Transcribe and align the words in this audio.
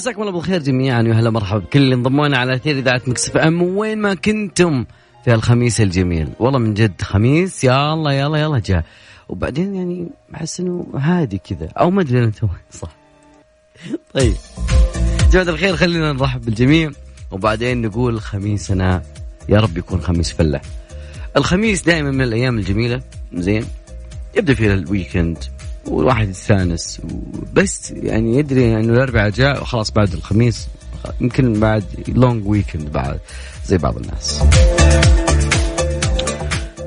مساكم 0.00 0.22
الله 0.22 0.32
بالخير 0.32 0.62
جميعا 0.62 1.02
ويا 1.02 1.14
هلا 1.14 1.30
مرحبا 1.30 1.58
بكل 1.58 1.78
اللي 1.78 1.94
انضمونا 1.94 2.38
على 2.38 2.54
أثير 2.54 2.78
إذاعة 2.78 3.02
ميكس 3.06 3.30
إف 3.30 3.36
إم. 3.36 3.62
وين 3.62 3.98
ما 3.98 4.14
كنتم 4.14 4.84
في 5.24 5.34
الخميس 5.34 5.80
الجميل. 5.80 6.28
والله 6.38 6.58
من 6.58 6.74
جد 6.74 7.02
خميس 7.02 7.64
يا 7.64 7.92
الله 7.94 8.12
يلا 8.12 8.38
يلا 8.38 8.58
جاء. 8.58 8.84
وبعدين 9.28 9.74
يعني 9.74 10.08
احس 10.34 10.60
إنه 10.60 10.86
هادي 10.94 11.38
كذا 11.38 11.68
أو 11.78 11.90
ما 11.90 12.02
أدري 12.02 12.24
انت 12.24 12.38
صح. 12.70 12.96
طيب. 14.14 14.34
جماعة 15.32 15.48
الخير 15.48 15.76
خلينا 15.76 16.12
نرحب 16.12 16.40
بالجميع. 16.40 16.90
وبعدين 17.30 17.82
نقول 17.82 18.20
خميسنا 18.20 19.02
يا 19.48 19.60
رب 19.60 19.78
يكون 19.78 20.00
خميس 20.00 20.32
فلة. 20.32 20.60
الخميس 21.36 21.82
دائما 21.82 22.10
من 22.10 22.22
الأيام 22.22 22.58
الجميلة 22.58 23.02
زين 23.34 23.64
يبدأ 24.36 24.54
فيها 24.54 24.74
ال 24.74 24.82
weekend 24.82 25.38
والواحد 25.88 26.28
يستانس. 26.28 27.00
بس 27.52 27.90
يعني 27.90 28.38
يدري 28.38 28.76
إنه 28.80 28.92
الأربعاء 28.92 29.30
جاء 29.30 29.62
وخلاص 29.62 29.90
بعد 29.90 30.12
الخميس 30.12 30.68
يمكن 31.20 31.60
بعد 31.60 31.84
long 32.08 32.48
weekend 32.48 32.92
بعد 32.92 33.18
زي 33.66 33.78
بعض 33.78 33.96
الناس. 33.96 34.42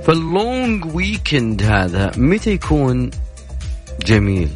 فال 0.03 0.34
long 0.34 0.95
weekend 0.95 1.63
هذا 1.63 2.11
متى 2.17 2.51
يكون 2.51 3.09
جميل؟ 4.05 4.49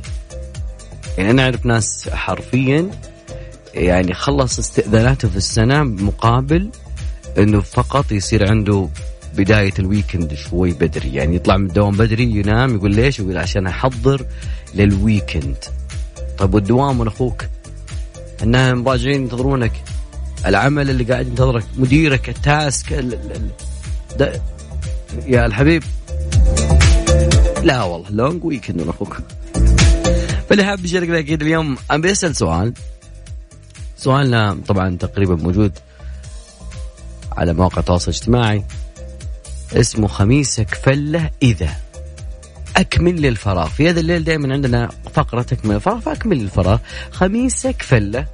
يعني 1.18 1.32
أنا 1.32 1.44
أعرف 1.44 1.66
ناس 1.66 2.10
حرفيا 2.10 2.90
يعني 3.74 4.14
خلص 4.14 4.60
استئذاناته 4.60 5.30
في 5.30 5.36
السنة 5.36 5.84
مقابل 5.84 6.70
إنه 7.38 7.62
فقط 7.62 8.12
يصير 8.12 8.50
عنده 8.50 8.90
بداية 9.38 9.74
ال 9.80 9.87
weekend 9.87 10.34
شوي 10.34 10.72
بدري. 10.72 11.14
يعني 11.14 11.36
يطلع 11.36 11.58
من 11.58 11.66
الدوام 11.66 11.98
بدري 11.98 12.24
ينام 12.24 12.76
يقول 12.76 12.96
ليش؟ 12.96 13.20
يقول 13.20 13.38
عشان 13.38 13.68
أحضر 13.68 14.26
لل 14.76 14.94
weekend 14.94 15.58
طيب 16.38 16.54
والدوام 16.54 16.98
من 16.98 17.08
أخوك؟ 17.08 17.46
أنهم 18.44 18.88
راجعين 18.88 19.22
ينتظرونك. 19.22 19.72
العمل 20.46 20.90
اللي 20.90 21.04
قاعد 21.04 21.28
ينتظرك 21.28 21.64
مديرك 21.78 22.30
ال 22.30 22.43
task 22.43 22.94
ال 22.94 23.14
ال 23.14 23.50
ال 24.22 24.42
يا 25.28 25.46
الحبيب. 25.46 25.84
لا 27.64 27.84
والله 27.84 28.10
long 28.10 28.46
weekend 28.46 28.82
من 28.82 28.90
أخوك. 28.90 29.18
فاللي 30.50 30.64
حاب 30.64 30.86
يشارك 30.86 31.10
أكيد 31.10 31.42
اليوم 31.42 31.78
أنا 31.92 31.98
بسأل 32.02 32.36
سؤال. 32.36 32.74
سؤالنا 33.98 34.58
طبعا 34.68 34.98
تقريبا 34.98 35.36
موجود 35.36 35.72
على 37.32 37.54
مواقع 37.54 37.80
التواصل 37.80 38.12
الاجتماعي. 38.12 38.64
اسمه 39.76 40.08
خميسك 40.08 40.76
فله 40.76 41.32
إذا. 41.44 41.70
أكمل 42.78 43.22
للفراغ. 43.22 43.68
في 43.70 43.90
هذا 43.90 44.00
الليل 44.00 44.24
دائما 44.24 44.54
عندنا 44.54 44.90
فقرة 45.14 45.42
تكمل 45.42 45.76
الفراغ 45.76 46.00
فأكمل 46.00 46.38
للفراغ. 46.38 46.78
خميسك 47.12 47.82
فله 47.82 48.26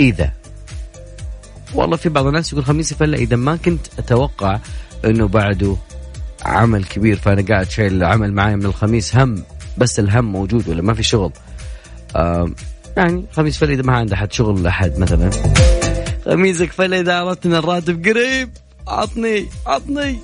إذا. 0.00 0.32
والله 1.74 1.96
في 1.96 2.08
بعض 2.08 2.26
الناس 2.26 2.52
يقول 2.52 2.64
خميسي 2.64 2.94
فله 2.94 3.18
إذا 3.18 3.36
ما 3.36 3.56
كنت 3.56 3.86
أتوقع 3.98 4.58
أنه 5.04 5.28
بعده 5.28 5.76
عمل 6.42 6.84
كبير 6.84 7.16
فأنا 7.16 7.42
قاعد 7.48 7.70
شايل 7.70 7.92
العمل 7.94 8.32
معي 8.32 8.56
من 8.56 8.66
الخميس 8.66 9.16
هم 9.16 9.42
بس 9.78 9.98
الهم 9.98 10.24
موجود 10.24 10.68
ولا 10.68 10.82
ما 10.82 10.94
في 10.94 11.02
شغل. 11.02 11.32
يعني 12.96 13.24
خميس 13.32 13.58
فله 13.58 13.72
إذا 13.74 13.82
ما 13.82 13.96
عنده 13.96 14.14
أحد 14.14 14.32
شغل 14.32 14.66
أحد 14.66 14.98
مثلا. 14.98 15.30
خميسك 16.24 16.72
فله 16.72 17.00
إذا 17.00 17.20
أردت 17.20 17.46
أن 17.46 17.54
الراتب 17.54 18.06
قريب 18.06 18.50
عطني 18.88 19.46
عطني. 19.66 20.18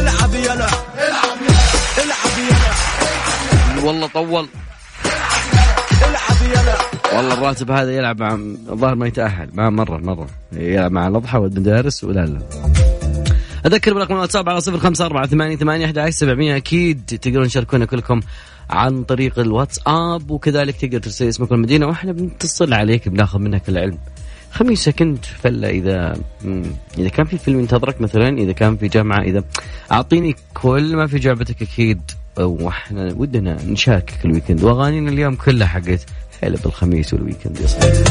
العب 0.00 0.34
يلا 0.34 0.68
العب 1.08 1.38
يلا 1.48 2.04
العب 2.04 2.36
يلا 2.38 3.86
والله 3.86 4.06
طول. 4.06 4.48
العب 6.08 6.50
يلا 6.50 6.76
والله 7.16 7.34
الراتب 7.34 7.70
هذا 7.70 7.96
يلعب 7.96 8.20
مع 8.20 8.34
الظاهر 8.34 8.94
ما 8.94 9.06
يتأهل. 9.06 9.48
ما 9.52 9.70
مرة 9.70 9.98
مرة. 9.98 10.26
يلعب 10.52 10.92
مع 10.92 11.08
الأضحى 11.08 11.38
والمدارس 11.38 12.04
ولا 12.04 12.26
لا 12.26 12.40
أذكر 13.66 13.94
برقم 13.94 14.14
الواتساب 14.14 14.48
على 14.48 14.60
صفر 14.60 14.78
خمسة 14.78 15.06
أربعة 15.06 15.26
ثمانية 15.26 15.56
ثمانية 15.56 15.84
أحد 15.84 16.08
سبعمية. 16.08 16.56
أكيد 16.56 17.18
تقدرون 17.22 17.48
تشاركونا 17.48 17.84
كلكم 17.84 18.20
عن 18.70 19.04
طريق 19.04 19.38
الواتساب 19.38 20.30
وكذلك 20.30 20.76
تقدر 20.76 20.98
ترسل 20.98 21.28
اسمك 21.28 21.50
والمدينة 21.50 21.86
وإحنا 21.86 22.12
بنتصل 22.12 22.74
عليك 22.74 23.08
بناخذ 23.08 23.38
منك 23.38 23.68
العلم. 23.68 23.98
خميسة 24.52 24.92
كنت 24.92 25.24
فلا 25.24 25.68
إذا 25.68 26.16
إذا 26.98 27.08
كان 27.08 27.26
في 27.26 27.38
فيلم 27.38 27.60
ينتظرك 27.60 28.00
مثلا 28.00 28.38
إذا 28.38 28.52
كان 28.52 28.76
في 28.76 28.88
جامعة 28.88 29.22
إذا 29.22 29.44
أعطيني 29.92 30.36
كل 30.54 30.96
ما 30.96 31.06
في 31.06 31.18
جعبتك 31.18 31.62
أكيد 31.62 32.00
وإحنا 32.38 33.14
ودنا 33.16 33.58
نشاركك 33.64 34.24
ال 34.24 34.28
weekend. 34.28 34.64
وأغانينا 34.64 35.10
اليوم 35.10 35.34
كلها 35.34 35.66
حقت 35.66 36.00
حب 36.42 36.66
الخميس 36.66 37.14
وال 37.14 37.24
weekend 37.24 37.60
يا 37.60 37.66
صديقي. 37.66 38.04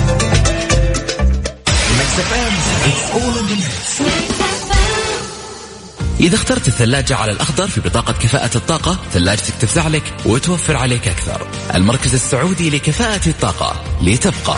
إذا 6.20 6.36
اخترت 6.36 6.68
الثلاجة 6.68 7.16
على 7.16 7.32
الأخضر 7.32 7.68
في 7.68 7.82
بطاقة 7.82 8.14
كفاءة 8.14 8.58
الطاقة 8.58 8.98
ثلاجتك 9.12 9.54
تفزع 9.62 9.88
لك 9.88 10.04
وتوفر 10.26 10.78
عليك 10.78 11.08
أكثر. 11.08 11.48
المركز 11.76 12.14
السعودي 12.14 12.70
لكفاءة 12.70 13.30
الطاقة 13.30 13.84
لتبقى. 14.02 14.56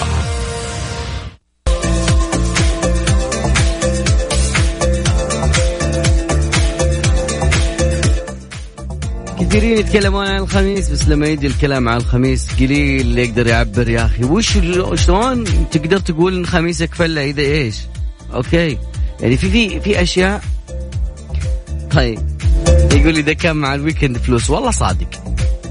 كثيرين 9.51 9.77
يتكلمون 9.77 10.27
عن 10.27 10.37
الخميس 10.37 10.89
بس 10.89 11.07
لما 11.07 11.27
يجي 11.27 11.47
الكلام 11.47 11.89
عن 11.89 11.97
الخميس 11.97 12.47
قليل 12.59 13.01
اللي 13.01 13.25
يقدر 13.25 13.47
يعبر 13.47 13.89
يا 13.89 14.05
أخي. 14.05 14.23
وش 14.23 14.57
شلون 14.95 15.43
تقدر 15.71 15.99
تقول 15.99 16.35
إن 16.35 16.45
خميسك 16.45 16.95
فلة 16.95 17.23
إذا 17.23 17.41
إيش؟ 17.41 17.75
أوكي. 18.33 18.77
يعني 19.19 19.37
في 19.37 19.49
في 19.49 19.79
في 19.79 20.01
أشياء. 20.01 20.41
طيب. 21.91 22.19
يقول 22.91 23.17
إذا 23.17 23.33
كان 23.33 23.55
مع 23.55 23.75
ال 23.75 23.81
weekend 23.81 24.17
فلوس 24.17 24.49
والله 24.49 24.71
صادق. 24.71 25.23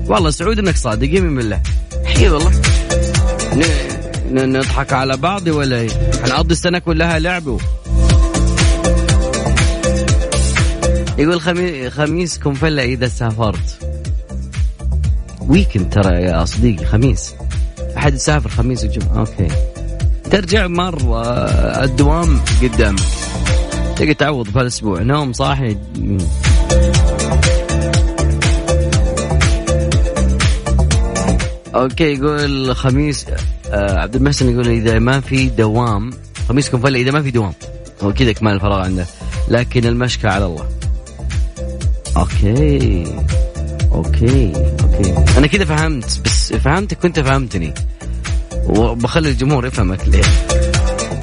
والله 0.07 0.31
سعود 0.31 0.59
إنك 0.59 0.77
صادق 0.77 1.09
يمين 1.09 1.37
بالله 1.37 1.63
حي 2.05 2.29
والله. 2.29 2.53
نضحك 4.31 4.93
على 4.93 5.17
بعض 5.17 5.47
ولا 5.47 5.77
إيه؟ 5.77 5.91
حنقضي 6.25 6.53
السنة 6.53 6.79
كلها 6.79 7.19
لعب 7.19 7.59
يقول 11.19 11.41
خمي... 11.41 11.91
خميسكم 11.91 12.55
فله 12.55 12.83
إذا 12.85 13.09
سافرت. 13.09 13.79
weekend 15.41 15.91
ترى 15.91 16.23
يا 16.23 16.45
صديقي 16.45 16.85
خميس. 16.85 17.35
أحد 17.97 18.15
يسافر 18.15 18.49
خميس 18.49 18.85
وجمعة 18.85 19.19
okay. 19.19 19.49
ترجع 20.31 20.67
مرة 20.67 21.23
الدوام 21.85 22.41
قدامك 22.63 23.01
تقدر 23.97 24.13
تعوض 24.13 24.49
في 24.49 24.61
الأسبوع 24.61 25.03
نوم 25.03 25.33
صاحي. 25.33 25.77
okay 31.75 32.15
يقول 32.15 32.77
خميس 32.77 33.27
آه 33.71 33.99
عبد 33.99 34.17
المحسن 34.17 34.53
يقول 34.53 34.69
إذا 34.69 34.99
ما 34.99 35.21
في 35.21 35.49
دوام 35.49 36.11
خميسكم 36.49 36.79
فله 36.81 37.01
إذا 37.01 37.11
ما 37.11 37.23
في 37.23 37.31
دوام. 37.31 37.53
هو 38.03 38.13
كذا 38.13 38.33
كمال 38.33 38.55
الفراغ 38.55 38.81
عنده. 38.81 39.07
لكن 39.49 39.85
المشكى 39.85 40.29
على 40.29 40.47
الله. 40.47 40.69
okay. 42.17 43.05
okay. 43.93 44.53
okay. 44.83 45.39
أنا 45.39 45.47
كذا 45.47 45.65
فهمت 45.65 46.21
بس 46.25 46.53
فهمتك 46.53 47.05
وأنت 47.05 47.21
فهمتني. 47.21 47.75
وبخلي 48.67 49.29
الجمهور 49.29 49.67
يفهمك 49.67 50.09
ليه. 50.09 50.25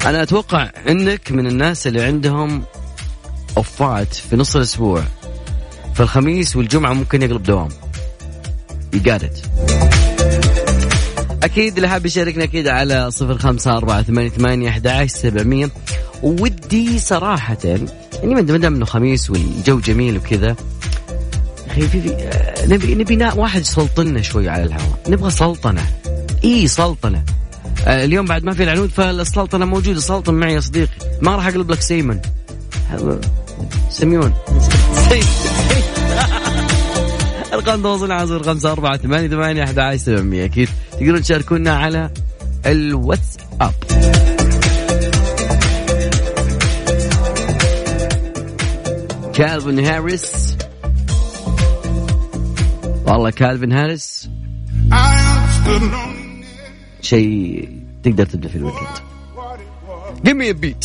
أنا 0.06 0.22
أتوقع 0.22 0.70
إنك 0.88 1.32
من 1.32 1.46
الناس 1.46 1.86
اللي 1.86 2.02
عندهم 2.02 2.62
أوفات 3.56 4.14
في 4.14 4.36
نص 4.36 4.56
الأسبوع. 4.56 5.02
فالخميس 5.94 6.56
والجمعة 6.56 6.92
ممكن 6.92 7.22
يقلب 7.22 7.42
دوام. 7.42 7.68
يقارد 8.92 9.38
أكيد 11.42 11.76
اللي 11.76 11.88
حاب 11.88 12.06
يشاركنا 12.06 12.44
أكيد 12.44 12.68
على 12.68 13.10
صفر 13.10 13.38
خمسة 13.38 13.76
أربعة 13.76 14.02
ثمانية 14.02 14.28
ثمانية 14.28 14.68
أحد 14.68 15.06
سبعمية. 15.06 15.70
ودي 16.22 16.98
صراحة 16.98 17.56
يعني 17.64 18.34
ما 18.34 18.40
دام 18.40 18.74
إنه 18.74 18.84
خميس 18.84 19.30
والجو 19.30 19.80
جميل 19.80 20.16
وكذا 20.16 20.56
أخي 21.78 21.88
في, 21.88 22.00
في 22.00 22.66
نبي 22.66 22.94
نبي 22.94 23.24
واحد 23.36 23.60
يسلطنا 23.60 24.22
شوي 24.22 24.48
على 24.48 24.64
الهواء. 24.64 24.98
نبغى 25.08 25.30
سلطنة. 25.30 25.86
إي 26.44 26.68
سلطنة. 26.68 27.24
آه 27.86 28.04
اليوم 28.04 28.26
بعد 28.26 28.44
ما 28.44 28.54
في 28.54 28.62
العنود 28.62 28.90
فالسلطنة 28.90 29.64
موجودة. 29.64 30.00
سلطن 30.00 30.34
معي 30.34 30.54
يا 30.54 30.60
صديقي. 30.60 30.92
ما 31.22 31.36
راح 31.36 31.46
أقلب 31.46 31.70
لك 31.70 31.80
سيمن 31.80 32.20
سميون 33.90 34.34
أرقام 37.52 37.82
تواصل 37.82 38.44
خمسة 38.44 38.72
أربعة 38.72 38.96
ثمانية 38.96 39.28
ثمانية 39.28 39.64
أحد 39.64 39.78
عشر 39.78 39.98
سبعمية. 39.98 40.44
أكيد 40.44 40.68
تقدرون 40.92 41.22
تشاركونا 41.22 41.76
على 41.76 42.10
الواتساب. 42.66 43.72
كالفن 49.34 49.78
هاريس. 49.78 50.47
والله 53.18 53.30
كالفن 53.30 53.72
هاريس. 53.72 54.28
شيء 57.00 57.68
تقدر 58.02 58.24
تبدأ 58.24 58.48
في 58.48 58.56
الويكند. 58.56 58.88
قمي 60.26 60.52
بيت 60.52 60.84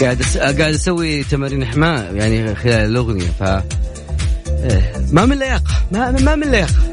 قاعد 0.00 0.22
قاعد 0.36 0.60
أسوي 0.60 1.24
تمارين 1.24 1.62
إحماء 1.62 2.14
يعني 2.14 2.54
خلال 2.54 2.90
الأغنية 2.90 3.30
ف 3.38 3.42
إيه، 3.42 4.92
ما 5.12 5.26
من 5.26 5.38
لياقة 5.38 5.74
ما 5.92 6.10
ما 6.10 6.34
من 6.34 6.50
لياقة. 6.50 6.91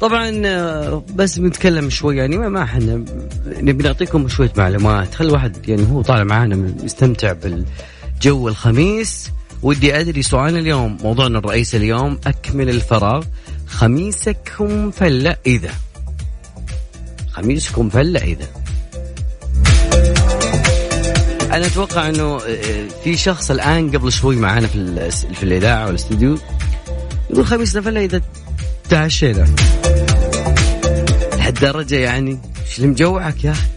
طبعا 0.00 0.42
آه، 0.46 1.04
بس 1.14 1.38
بنتكلم 1.38 1.90
شوي 1.90 2.16
يعني 2.16 2.38
ما 2.38 2.62
إحنا 2.62 3.04
نبي 3.46 3.84
نعطيكم 3.84 4.28
شوية 4.28 4.52
معلومات. 4.56 5.14
خلي 5.14 5.28
الواحد 5.28 5.68
يعني 5.68 5.86
هو 5.90 6.02
طالع 6.02 6.24
معانا 6.24 6.74
يستمتع 6.84 7.32
بالجو 7.32 8.48
الخميس. 8.48 9.30
ودي 9.62 10.00
أدري 10.00 10.22
سؤال 10.22 10.56
اليوم 10.58 10.98
موضوعنا 11.02 11.38
الرئيسي 11.38 11.76
اليوم 11.76 12.20
أكمل 12.26 12.70
الفراغ 12.70 13.24
خميسكم 13.66 14.90
فلة 14.90 15.36
إذا؟ 15.46 15.70
خميسكم 17.32 17.88
فلة 17.88 18.20
إذا؟ 18.20 18.46
أنا 21.52 21.66
أتوقع 21.66 22.08
إنه 22.08 22.36
آه، 22.36 22.86
في 23.04 23.16
شخص 23.16 23.50
الآن 23.50 23.90
قبل 23.90 24.12
شوي 24.12 24.36
معانا 24.36 24.66
في 24.66 25.10
في 25.34 25.42
الإذاعة 25.42 25.86
والاستوديو 25.86 26.38
يقول 27.30 27.46
خميسنا 27.46 27.82
فلة 27.82 28.04
إذا 28.04 28.20
تعشينا. 28.90 29.46
لهالدرجه 31.50 31.96
يعني؟ 31.96 32.38
إيش 32.66 32.78
اللي 32.78 32.88
مجوعك 32.88 33.44
يا 33.44 33.50
أخي؟ 33.50 33.68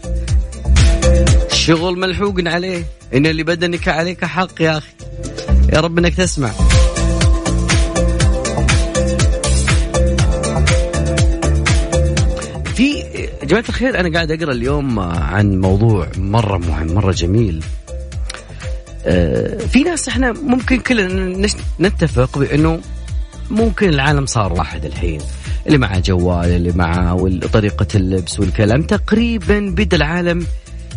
الشغل 1.51 1.99
ملحوق 1.99 2.35
عليه. 2.47 2.85
إن 3.13 3.25
اللي 3.25 3.43
بدنك 3.43 3.87
عليك 3.87 4.25
حق 4.25 4.61
يا 4.61 4.77
أخي. 4.77 4.93
يا 5.73 5.79
رب 5.79 5.97
إنك 5.97 6.15
تسمع. 6.15 6.51
في 12.75 12.99
يا 13.41 13.45
جماعة 13.45 13.65
الخير 13.69 13.99
أنا 13.99 14.13
قاعد 14.13 14.31
أقرأ 14.31 14.51
اليوم 14.51 14.99
عن 14.99 15.61
موضوع 15.61 16.07
مرة 16.17 16.57
مهم 16.57 16.93
مرة 16.93 17.11
جميل. 17.11 17.63
آه، 19.05 19.57
في 19.57 19.83
ناس 19.83 20.07
إحنا 20.07 20.31
ممكن 20.31 20.79
كلنا 20.79 21.47
نتفق 21.79 22.37
بأنه 22.37 22.79
ممكن 23.51 23.89
العالم 23.89 24.25
صار 24.25 24.53
واحد 24.53 24.85
الحين. 24.85 25.21
اللي 25.67 25.77
معه 25.77 25.99
جوال 25.99 26.49
اللي 26.49 26.71
معه 26.71 27.29
طريقة 27.53 27.87
اللبس 27.95 28.39
والكلام 28.39 28.83
تقريبا 28.83 29.59
بدا 29.59 29.97
العالم 29.97 30.47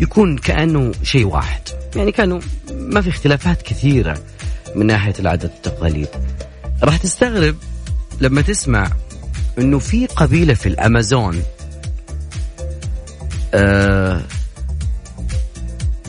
يكون 0.01 0.39
كأنه 0.39 0.93
شيء 1.03 1.27
واحد. 1.27 1.61
يعني 1.97 2.13
كانوا 2.13 2.41
ما 2.71 3.01
في 3.01 3.09
اختلافات 3.09 3.63
كثيرة 3.63 4.19
من 4.75 4.87
ناحية 4.87 5.15
العادات 5.19 5.51
والتقاليد. 5.53 6.09
راح 6.83 6.97
تستغرب 6.97 7.57
لما 8.21 8.43
تسمع 8.43 8.91
إنه 9.59 9.79
في 9.79 10.07
قبيلة 10.07 10.55
في 10.55 10.67
الأمازون 10.69 11.43
آه 13.55 14.23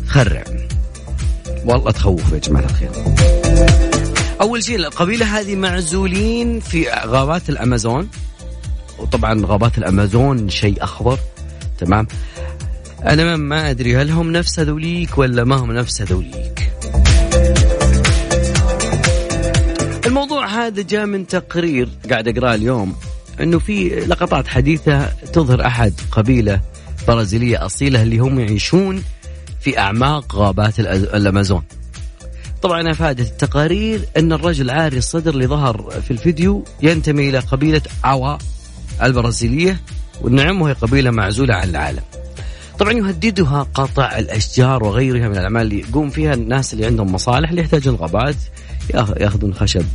خرع. 0.07 0.43
والله 1.65 1.91
تخوف 1.91 2.31
يا 2.31 2.37
جماعة 2.37 2.65
الخير. 2.65 2.89
أول 4.41 4.63
شيء 4.63 4.75
القبيلة 4.75 5.39
هذه 5.39 5.55
معزولين 5.55 6.59
في 6.59 6.89
غابات 6.89 7.49
الأمازون. 7.49 8.09
وطبعا 8.99 9.45
غابات 9.45 9.77
الأمازون 9.77 10.49
شيء 10.49 10.83
أخضر 10.83 11.19
تمام؟ 11.79 12.07
أنا 13.05 13.35
ما 13.35 13.69
أدري 13.69 13.97
هل 13.97 14.11
هم 14.11 14.31
نفس 14.31 14.59
هذوليك 14.59 15.17
ولا 15.17 15.43
ما 15.43 15.55
هم 15.55 15.71
نفس 15.71 16.01
هذوليك. 16.01 16.71
الموضوع 20.05 20.47
هذا 20.47 20.81
جاء 20.81 21.05
من 21.05 21.27
تقرير 21.27 21.89
قاعد 22.09 22.27
أقرأه 22.27 22.55
اليوم 22.55 22.95
إنه 23.41 23.59
في 23.59 23.89
لقطات 23.89 24.47
حديثة 24.47 25.05
تظهر 25.33 25.65
أحد 25.65 25.93
قبيلة 26.11 26.61
برازيلية 27.07 27.65
أصيلة 27.65 28.03
اللي 28.03 28.17
هم 28.17 28.39
يعيشون 28.39 29.03
في 29.61 29.79
أعماق 29.79 30.35
غابات 30.35 30.79
الأمازون. 30.79 31.63
طبعا 32.61 32.91
أفادت 32.91 33.27
التقارير 33.31 34.01
أن 34.17 34.33
الرجل 34.33 34.69
عاري 34.69 34.97
الصدر 34.97 35.33
اللي 35.33 35.47
ظهر 35.47 36.01
في 36.01 36.11
الفيديو 36.11 36.63
ينتمي 36.81 37.29
إلى 37.29 37.39
قبيلة 37.39 37.81
عوا. 38.03 38.37
البرازيلية 39.03 39.79
والنعم 40.21 40.61
وهي 40.61 40.73
قبيلة 40.73 41.11
معزولة 41.11 41.53
عن 41.53 41.69
العالم. 41.69 42.03
طبعا 42.79 42.93
يهددها 42.93 43.67
قطع 43.73 44.17
الأشجار 44.17 44.83
وغيرها 44.83 45.27
من 45.27 45.37
الأعمال 45.37 45.61
اللي 45.61 45.79
يقوم 45.79 46.09
فيها 46.09 46.33
الناس 46.33 46.73
اللي 46.73 46.85
عندهم 46.85 47.13
مصالح 47.13 47.49
اللي 47.49 47.61
يحتاجون 47.61 47.95
الغابات 47.95 48.35
يأخذون 48.93 49.53
خشب 49.53 49.85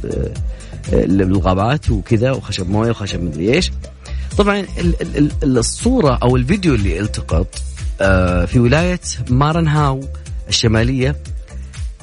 للغابات 0.93 1.91
آه، 1.91 1.93
وكذا 1.93 2.31
وخشب 2.31 2.71
موية 2.71 2.91
وخشب 2.91 3.23
مدري 3.23 3.55
إيش. 3.55 3.73
طبعا 4.39 4.67
الصورة 5.43 6.19
أو 6.23 6.37
الفيديو 6.37 6.75
اللي 6.75 7.01
التقط 7.01 7.63
آه، 8.01 8.45
في 8.45 8.59
ولاية 8.59 9.01
مارنهاو 9.31 10.01
الشمالية 10.49 11.17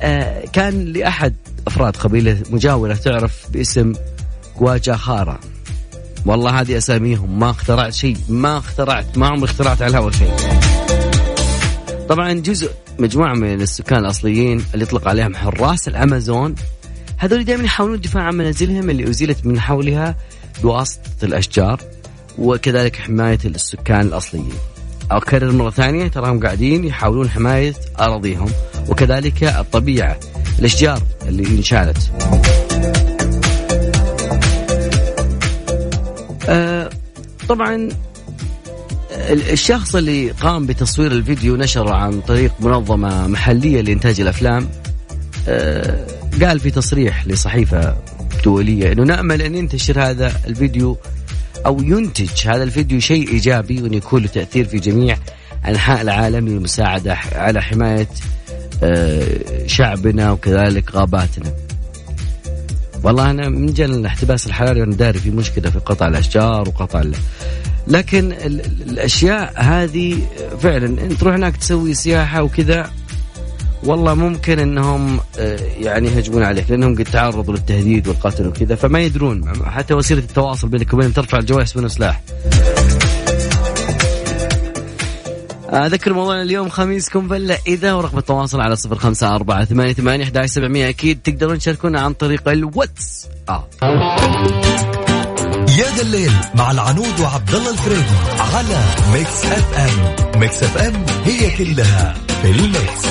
آه، 0.01 0.45
كان 0.53 0.85
لأحد 0.85 1.35
أفراد 1.67 1.95
قبيلة 1.95 2.37
مجاورة 2.49 2.93
تعرف 2.93 3.49
باسم 3.51 3.93
خارا 4.91 5.39
والله 6.25 6.61
هذه 6.61 6.77
أساميهم. 6.77 7.39
ما 7.39 7.49
اخترعت 7.49 7.93
شيء. 7.93 8.17
ما 8.29 8.57
اخترعت. 8.57 9.17
ما 9.17 9.27
عمري 9.27 9.45
اخترعت 9.45 9.81
على 9.81 9.91
الهواء 9.91 10.11
شيء. 10.11 10.33
طبعا 12.09 12.33
جزء 12.33 12.71
مجموعة 12.99 13.33
من 13.33 13.61
السكان 13.61 13.99
الأصليين 13.99 14.63
اللي 14.73 14.83
يطلق 14.83 15.07
عليهم 15.07 15.35
حراس 15.35 15.87
الأمازون 15.87 16.55
هذول 17.17 17.45
دائما 17.45 17.63
يحاولون 17.63 17.95
الدفاع 17.95 18.23
عن 18.23 18.35
منازلهم 18.35 18.89
اللي 18.89 19.09
أزيلت 19.09 19.45
من 19.45 19.59
حولها 19.59 20.15
بواسطة 20.63 21.01
الأشجار 21.23 21.81
وكذلك 22.37 22.95
حماية 22.95 23.39
السكان 23.45 24.01
الأصليين. 24.01 24.53
أكرر 25.11 25.51
مرة 25.51 25.69
ثانية 25.69 26.07
تراهم 26.07 26.39
قاعدين 26.39 26.85
يحاولون 26.85 27.29
حماية 27.29 27.73
أراضيهم 27.99 28.49
وكذلك 28.89 29.43
الطبيعة 29.43 30.19
الأشجار 30.59 31.01
اللي 31.27 31.47
انشالت. 31.47 32.11
طبعا 37.49 37.89
الشخص 39.31 39.95
اللي 39.95 40.31
قام 40.31 40.65
بتصوير 40.65 41.11
الفيديو 41.11 41.55
نشره 41.55 41.93
عن 41.93 42.21
طريق 42.21 42.51
منظمة 42.59 43.27
محلية 43.27 43.81
لإنتاج 43.81 44.21
الأفلام 44.21 44.69
آه 45.47 46.07
قال 46.41 46.59
في 46.59 46.71
تصريح 46.71 47.27
لصحيفة 47.27 47.97
دولية 48.43 48.91
أنه 48.91 49.03
نأمل 49.03 49.41
أن 49.41 49.55
ينتشر 49.55 50.01
هذا 50.01 50.33
الفيديو 50.47 50.97
أو 51.65 51.81
ينتج 51.81 52.47
هذا 52.47 52.63
الفيديو 52.63 52.99
شيء 52.99 53.29
إيجابي 53.29 53.81
وأن 53.81 53.93
يكون 53.93 54.21
له 54.21 54.27
تأثير 54.27 54.65
في 54.65 54.79
جميع 54.79 55.17
أنحاء 55.67 56.01
العالم 56.01 56.47
للمساعدة 56.47 57.17
على 57.35 57.61
حماية 57.61 58.07
آه، 58.83 59.67
شعبنا 59.67 60.31
وكذلك 60.31 60.95
غاباتنا. 60.95 61.53
والله 63.03 63.31
أنا 63.31 63.49
من 63.49 63.73
جل 63.73 63.93
الاحتباس 63.93 64.47
الحراري 64.47 64.83
أنا 64.83 64.95
داري 64.95 65.19
في 65.19 65.31
مشكلة 65.31 65.69
في 65.69 65.79
قطع 65.79 66.07
الأشجار 66.07 66.69
وقطع 66.69 67.03
لكن 67.87 68.31
الأشياء 68.31 69.53
هذه 69.55 70.17
فعلا 70.59 70.85
أنت 70.85 71.13
تروح 71.13 71.33
هناك 71.33 71.57
تسوي 71.57 71.93
سياحة 71.93 72.43
وكذا 72.43 72.91
والله 73.83 74.13
ممكن 74.13 74.59
إنهم 74.59 75.19
آه، 75.39 75.59
يعني 75.79 76.07
يهجمون 76.07 76.43
عليك 76.43 76.71
لأنهم 76.71 76.95
قد 76.95 77.03
تعرضوا 77.03 77.53
للتهديد 77.53 78.07
والقتل 78.07 78.47
وكذا 78.47 78.75
فما 78.75 78.99
يدرون 78.99 79.65
حتى 79.65 79.93
وسيلة 79.93 80.21
التواصل 80.21 80.67
بينك 80.67 80.93
وبينهم 80.93 81.11
ترفع 81.11 81.37
الجوال 81.37 81.61
يحسبونه 81.61 81.87
سلاح. 81.87 82.21
أذكر 85.85 86.13
موضوعنا 86.13 86.41
اليوم 86.41 86.69
خميسكم 86.69 87.27
فلة 87.27 87.57
إذا 87.67 87.93
ورقم 87.93 88.17
التواصل 88.17 88.61
على 88.61 88.75
صفر 88.75 88.95
خمسة 88.95 89.35
أربعة 89.35 89.65
ثمانية 89.65 89.93
ثمانية 89.93 90.23
أحد 90.23 90.45
سبعمية. 90.45 90.89
أكيد 90.89 91.19
تقدرون 91.21 91.57
تشاركونا 91.57 92.01
عن 92.01 92.13
طريق 92.13 92.49
الواتس 92.49 93.27
آه. 93.49 93.67
يا 95.79 95.85
زا 95.95 96.01
الليل 96.01 96.31
مع 96.55 96.71
العنود 96.71 97.19
وعبد 97.19 97.55
الله 97.55 97.71
الفريدي 97.71 98.03
على 98.39 98.81
ميكس 99.13 99.45
أف 99.45 99.77
أم. 99.77 100.39
ميكس 100.39 100.63
أف 100.63 100.77
أم 100.77 101.05
هي 101.25 101.57
كلها 101.57 102.15
في 102.41 102.51
ال 102.51 102.62
mix. 102.62 103.05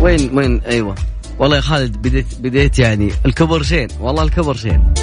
وين 0.00 0.38
وين؟ 0.38 0.60
أيوه. 0.60 0.94
والله 1.38 1.56
يا 1.56 1.60
خالد 1.60 1.96
بديت 1.96 2.26
بديت 2.40 2.78
يعني 2.78 3.10
الكبر 3.26 3.62
شين. 3.62 3.88
والله 4.00 4.22
الكبر 4.22 4.56
شين. 4.56 4.94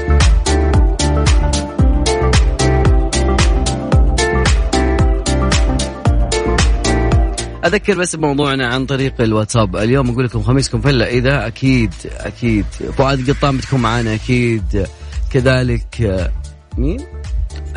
أذكر 7.66 7.98
بس 7.98 8.16
بموضوعنا 8.16 8.68
عن 8.68 8.86
طريق 8.86 9.22
الواتساب. 9.22 9.76
اليوم 9.76 10.10
أقول 10.10 10.26
لكم 10.26 10.42
خميسكم 10.42 10.82
فله 10.82 11.06
إذا 11.06 11.48
أكيد 11.48 11.94
أكيد. 12.18 12.66
فؤاد 12.98 13.30
قطان 13.32 13.58
بتكون 13.58 13.82
معانا 13.82 14.14
أكيد. 14.14 14.88
كذلك 15.32 16.32
مين؟ 16.78 17.00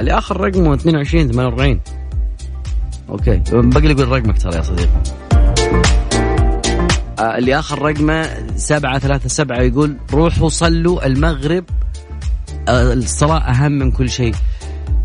اللي 0.00 0.18
آخر 0.18 0.40
رقمه 0.40 0.74
22 0.74 1.32
48 1.32 1.80
أوكي. 3.08 3.42
يقول 3.52 4.08
رقمك 4.08 4.42
ترى 4.42 4.56
يا 4.56 4.62
صديقي. 4.62 5.00
اللي 7.20 7.58
آخر 7.58 7.82
رقمه 7.82 8.28
737 8.56 9.66
يقول 9.66 9.96
روحوا 10.12 10.48
صلوا 10.48 11.06
المغرب 11.06 11.64
آه، 12.68 12.92
الصلاة 12.92 13.38
أهم 13.38 13.72
من 13.72 13.90
كل 13.90 14.10
شيء. 14.10 14.34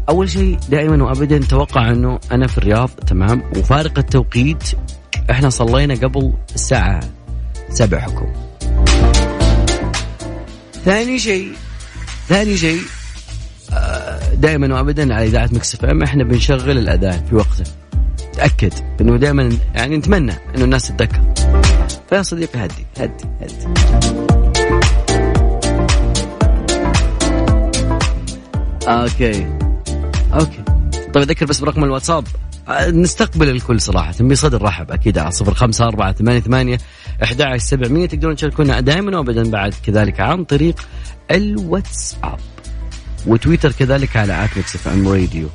أول 0.10 0.30
شيء 0.30 0.58
دائما 0.70 1.04
وأبدا 1.04 1.40
توقع 1.40 1.92
أنه 1.92 2.20
أنا 2.32 2.48
في 2.48 2.58
الرياض 2.58 2.90
تمام؟ 2.90 3.44
وفارق 3.58 3.98
التوقيت 4.00 4.64
إحنا 5.32 5.50
صلينا 5.50 5.94
قبل 5.94 6.34
الساعة 6.56 7.00
سبع 7.70 8.00
حكم. 8.00 8.34
ثاني 10.86 11.20
شيء 11.20 11.52
ثاني 12.28 12.58
شيء 12.58 12.82
آه، 13.74 14.34
دائما 14.34 14.76
وابدا 14.76 15.16
على 15.16 15.26
إذاعة 15.26 15.50
مكس 15.54 15.76
إف 15.76 15.86
إم 15.86 16.04
إحنا 16.04 16.24
بنشغل 16.24 16.78
الأذان 16.78 17.26
في 17.30 17.36
وقته 17.36 17.64
تأكد 18.34 18.74
إنه 19.02 19.18
دائما 19.18 19.58
يعني 19.76 19.98
نتمنى 19.98 20.34
إنه 20.56 20.64
الناس 20.64 20.88
تتذكر. 20.88 21.22
فيا 22.16 22.24
صديقي 22.24 22.66
هدي 22.66 22.86
هدي 22.98 23.26
هدي. 23.42 23.68
okay 28.88 29.48
okay. 30.34 30.64
طيب 31.14 31.18
أذكر 31.18 31.46
بس 31.46 31.60
برقم 31.60 31.84
الواتساب. 31.84 32.28
آه، 32.68 32.90
نستقبل 32.90 33.50
الكل 33.50 33.82
صراحة 33.82 34.14
بصدر 34.22 34.62
رحب 34.62 34.92
أكيد. 34.92 35.18
على 35.18 35.32
صفر 35.32 35.54
خمسة 35.54 35.86
أربعة 35.86 36.14
ثمانية 36.14 36.40
ثمانية 36.40 36.78
أحد 37.24 37.58
سبعمية. 37.58 38.06
تقدرون 38.06 38.36
تشاركونا 38.36 38.80
دائما 38.80 39.18
وأبدا 39.18 39.50
بعد 39.50 39.74
كذلك 39.86 40.20
عن 40.20 40.44
طريق 40.44 40.88
الواتساب. 41.32 42.40
وتويتر 43.28 43.72
كذلك 43.72 44.18
على 44.18 44.46
at 44.46 44.58
ميكس 44.58 44.76
إف 44.76 44.88
إم 44.88 45.08
radio. 45.08 45.48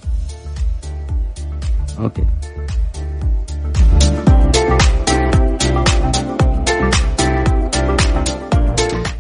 okay. 1.99 2.25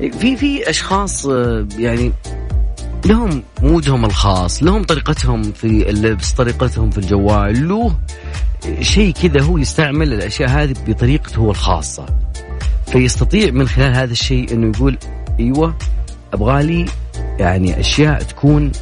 في 0.00 0.36
في 0.36 0.70
أشخاص 0.70 1.26
آه، 1.26 1.66
يعني 1.78 2.12
لهم 3.06 3.42
مودهم 3.62 4.04
الخاص 4.04 4.62
لهم 4.62 4.84
طريقتهم 4.84 5.42
في 5.42 5.90
اللبس 5.90 6.32
طريقتهم 6.32 6.90
في 6.90 6.98
الجوال 6.98 7.68
له 7.68 7.96
شيء 8.80 9.12
كذا 9.12 9.42
هو 9.42 9.58
يستعمل 9.58 10.12
الأشياء 10.12 10.48
هذه 10.48 10.74
بطريقته 10.86 11.38
هو 11.38 11.50
الخاصة. 11.50 12.06
فيستطيع 12.86 13.50
من 13.50 13.68
خلال 13.68 13.96
هذا 13.96 14.12
الشيء 14.12 14.52
إنه 14.52 14.72
يقول 14.76 14.98
أيوه 15.40 15.74
ابغالي 16.32 16.86
يعني 17.38 17.80
أشياء 17.80 18.22
تكون 18.22 18.72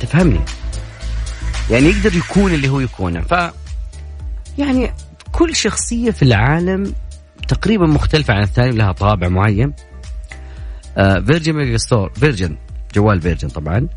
تفهمني. 0.00 0.40
يعني 1.70 1.86
يقدر 1.86 2.16
يكون 2.16 2.54
اللي 2.54 2.68
هو 2.68 2.80
يكونه. 2.80 3.20
ف 3.20 3.52
يعني 4.58 4.92
كل 5.32 5.56
شخصية 5.56 6.10
في 6.10 6.22
العالم 6.22 6.94
تقريبا 7.48 7.86
مختلفة 7.86 8.34
عن 8.34 8.42
الثاني 8.42 8.70
لها 8.70 8.92
طابع 8.92 9.28
معين. 9.28 9.72
فيرجن 10.94 11.52
ميجا 11.52 11.76
ستور 11.76 12.12
فيرجن 12.14 12.56
جوال 12.94 13.20
فيرجن 13.20 13.48
طبعا. 13.48 13.88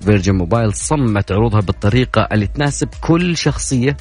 فيرجن 0.00 0.34
موبايل 0.34 0.74
صممت 0.74 1.32
عروضها 1.32 1.60
بالطريقة 1.60 2.28
اللي 2.32 2.46
تناسب 2.46 2.88
كل 3.00 3.36
شخصية 3.36 3.96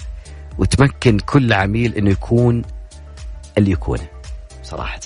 وتمكن 0.57 1.19
كل 1.19 1.53
عميل 1.53 1.95
إنه 1.95 2.09
يكون 2.09 2.61
اللي 3.57 3.71
يكونه 3.71 4.07
صراحة. 4.63 4.99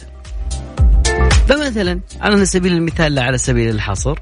فمثلا 1.48 2.00
على 2.22 2.46
سبيل 2.46 2.74
المثال 2.74 3.16
لا 3.16 3.24
على 3.24 3.38
سبيل 3.38 3.70
الحصر 3.70 4.20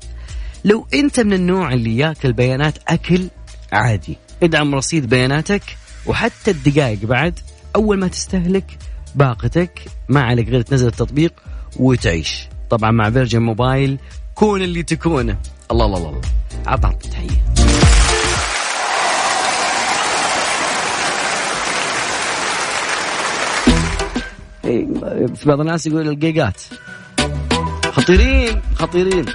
لو 0.65 0.87
أنت 0.93 1.19
من 1.19 1.33
النوع 1.33 1.73
اللي 1.73 1.97
ياكل 1.97 2.33
بيانات 2.33 2.77
أكل 2.87 3.27
عادي 3.71 4.17
ادعم 4.43 4.75
رصيد 4.75 5.09
بياناتك 5.09 5.63
وحتى 6.05 6.51
الدقائق 6.51 7.05
بعد 7.05 7.39
أول 7.75 7.99
ما 7.99 8.07
تستهلك 8.07 8.77
باقتك 9.15 9.81
ما 10.09 10.21
عليك 10.21 10.49
غير 10.49 10.61
تنزل 10.61 10.87
التطبيق 10.87 11.33
وتعيش. 11.79 12.47
طبعا 12.69 12.91
مع 12.91 13.09
فيرجن 13.09 13.41
موبايل 13.41 13.97
كون 14.35 14.61
اللي 14.61 14.83
تكونه. 14.83 15.37
الله 15.71 15.85
الله 15.85 15.97
الله 15.97 16.21
عطى 16.67 17.09
تحية. 17.11 17.43
إيه، 24.65 24.85
في 25.35 25.45
بعض 25.45 25.59
الناس 25.59 25.87
يقول 25.87 26.09
الجيجات. 26.09 26.61
خطيرين 27.91 28.61
خطيرين. 28.75 29.25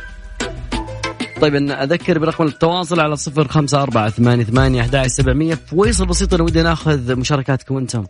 طيب 1.41 1.55
إن 1.55 1.71
أذكر 1.71 2.19
برقم 2.19 2.45
التواصل 2.45 3.01
على 3.01 3.17
صفر 3.17 3.49
خمسة 3.49 3.83
أربعة 3.83 4.11
ثمانية 4.11 4.45
ثمانية 4.45 4.81
أحد 4.81 5.07
سبعمية. 5.07 5.59
فويصل 5.67 6.07
بسيط 6.07 6.35
أنا 6.35 6.43
ودي 6.43 6.63
ناخذ 6.63 7.17
مشاركاتكم 7.17 7.77
أنتم. 7.77 8.05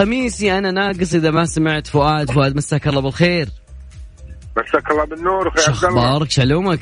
خميسي 0.00 0.58
أنا 0.58 0.70
ناقص 0.70 1.14
إذا 1.14 1.30
ما 1.30 1.44
سمعت 1.44 1.86
فؤاد. 1.86 2.30
فؤاد 2.30 2.56
مساك 2.56 2.88
الله 2.88 3.00
بالخير. 3.00 3.48
مساك 4.56 4.90
الله 4.90 5.04
بالنور 5.04 5.48
أخوي 5.48 5.62
شو 5.62 5.70
عبد 5.70 5.84
الله 5.84 6.08
أخبارك؟ 6.08 6.30
شلومك؟ 6.30 6.80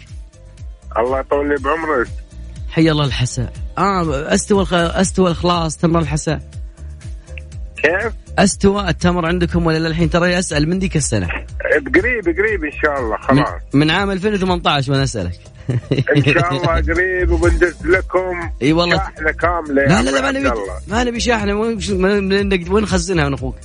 الله 0.98 1.20
يطول 1.20 1.48
لي 1.48 1.54
بعمرك. 1.54 2.08
حي 2.70 2.90
الله 2.90 3.04
الحساء 3.04 3.52
آه 3.78 4.34
أستوى 4.34 4.60
الخ... 4.62 4.75
أستوى 4.75 5.30
الخلاص 5.30 5.76
تمر 5.76 6.00
الحساء 6.00 6.40
كيف؟ 7.76 8.12
أستوى 8.38 8.88
التمر 8.88 9.26
عندكم 9.26 9.66
ولا 9.66 9.78
للحين؟ 9.78 10.10
ترى 10.10 10.38
اسال 10.38 10.68
من 10.68 10.78
ذيك 10.78 10.96
السنة؟ 10.96 11.28
قريب 11.78 12.38
قريب 12.38 12.64
إن 12.64 12.73
شاء 12.82 13.00
الله 13.00 13.16
من, 13.16 13.44
خلاص. 13.44 13.62
من 13.75 13.90
عام 13.90 14.11
2018 14.11 14.92
وأنا 14.92 15.04
أسألك. 15.04 15.40
إن 16.16 16.25
شاء 16.25 16.52
الله 16.52 16.94
قريب 16.94 17.30
وبندز 17.30 17.87
لكم 17.87 18.50
إي 18.62 18.73
والله. 18.73 18.97
شاحنة 18.97 19.30
كاملة 19.32 19.82
لا 19.82 20.02
لا 20.02 20.11
لا 20.11 20.20
ما 20.20 20.30
نبي. 20.30 20.50
ما 20.88 21.04
نبي 21.04 21.20
شاحنة 21.20 21.54
وين 21.54 22.82
نخزنها 22.82 23.26
أنا 23.26 23.35
أخوك؟ 23.35 23.56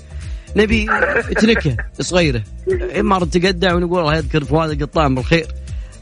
نبي 0.56 0.88
تنكه 1.36 1.78
صغيرة. 2.00 2.44
اما 3.00 3.20
تقدع 3.20 3.74
ونقول 3.74 4.00
الله 4.00 4.16
يذكر 4.16 4.44
فؤاد 4.44 4.70
القطان 4.70 5.16
بالخير. 5.16 5.48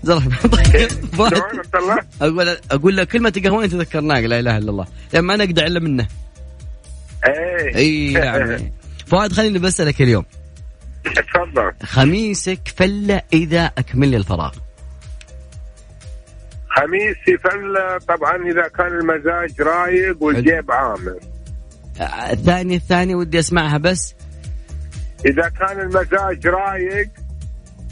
عبد 0.10 1.76
الله؟ 1.76 2.00
أقول 2.22 2.58
أقول 2.72 2.96
له 2.96 3.04
كلمة 3.04 3.42
قهوين 3.46 3.70
تذكرناك 3.70 4.24
لا 4.24 4.40
إله 4.40 4.58
إلا 4.58 4.72
الله. 4.72 4.88
لأن 5.14 5.24
ما 5.24 5.36
نقدع 5.36 5.66
إلا 5.66 5.80
منه. 5.80 6.08
إيه. 7.28 7.76
إي 7.76 8.14
نعم 8.14 8.58
فؤاد 9.12 9.32
خليني 9.34 9.60
بسألك 9.60 10.02
اليوم. 10.02 10.26
تفضل. 11.04 11.72
خميسك 11.84 12.60
فله 12.76 13.22
إذا 13.34 13.72
أكمل 13.78 14.08
لي 14.08 14.18
الفراغ. 14.18 14.52
خميس 16.70 17.16
في 17.26 17.38
فله 17.38 17.98
طبعا 18.08 18.36
إذا 18.52 18.68
كان 18.68 18.88
المزاج 18.88 19.62
رايق 19.62 20.24
والجيب 20.24 20.72
عامر 20.72 21.20
آه، 22.02 22.32
الثانية 22.32 22.76
الثانية 22.76 23.16
ودي 23.16 23.40
أسمعها 23.40 23.78
بس. 23.78 24.16
إذا 25.26 25.50
كان 25.50 25.80
المزاج 25.80 26.48
رايق 26.48 27.10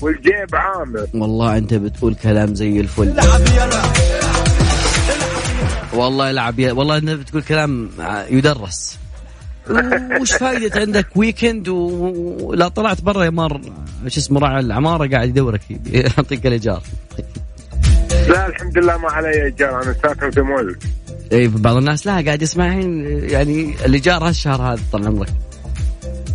والجيب 0.01 0.55
عامر 0.55 1.07
والله 1.13 1.57
أنت 1.57 1.73
بتقول 1.73 2.15
كلام 2.15 2.55
زي 2.55 2.79
الفل. 2.79 3.15
والله 5.93 6.29
العب 6.29 6.59
يا 6.59 6.71
والله 6.71 6.97
أنت 6.97 7.09
بتقول 7.09 7.41
كلام 7.41 7.89
يدرس. 8.29 8.99
وش 10.21 10.33
فائدة 10.33 10.81
عندك 10.81 11.07
ويكند 11.15 11.67
ولا 11.67 12.67
طلعت 12.67 13.01
برا 13.01 13.23
يا 13.23 13.29
مار. 13.29 13.61
شو 14.07 14.19
اسمه 14.19 14.39
راعي 14.39 14.59
العمارة 14.59 15.09
قاعد 15.09 15.29
يدورك 15.29 15.61
يعطيك 15.85 16.47
الإيجار. 16.47 16.83
لا 18.29 18.47
الحمد 18.47 18.77
لله 18.77 18.97
ما 18.97 19.11
علي 19.11 19.43
إيجار 19.43 19.83
أنا 19.83 19.95
ساكن 20.03 20.31
في 20.31 20.41
مول. 20.41 20.79
اي 21.31 21.47
بعض 21.47 21.75
الناس 21.75 22.07
لا 22.07 22.21
قاعد 22.25 22.41
يسمعين 22.41 23.05
يعني 23.29 23.75
الإيجار 23.85 24.27
هالشهر 24.27 24.61
هذا 24.61 24.81
طال 24.91 25.07
عمرك. 25.07 25.29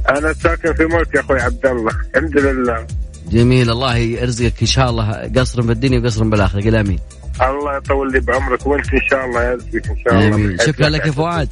أنا 0.09 0.33
ساكن 0.33 0.75
في 0.75 0.85
ملك 0.85 1.14
يا 1.14 1.21
أخوي 1.21 1.40
عبد 1.40 1.66
الله. 1.66 1.93
الحمد 2.14 2.38
لله. 2.38 2.87
جميل 3.31 3.71
الله 3.71 3.97
يرزقك 3.97 4.61
إن 4.61 4.66
شاء 4.66 4.90
الله 4.90 5.31
قصر 5.37 5.62
بالدنيا 5.62 6.00
وقصر 6.00 6.25
بالآخرة. 6.25 6.61
قل 6.61 6.76
آمين. 6.76 6.99
الله 7.40 7.76
يطول 7.76 8.12
لي 8.12 8.21
بعمرك 8.21 8.66
وأنت 8.66 8.95
إن 8.95 9.00
شاء 9.11 9.25
الله 9.25 9.43
يرزقك 9.43 9.90
إن 9.90 9.97
شاء 10.04 10.14
الله. 10.14 10.31
جميل. 10.31 10.61
شكرا 10.66 10.88
لك 10.88 11.07
يا 11.07 11.12
فؤاد. 11.12 11.49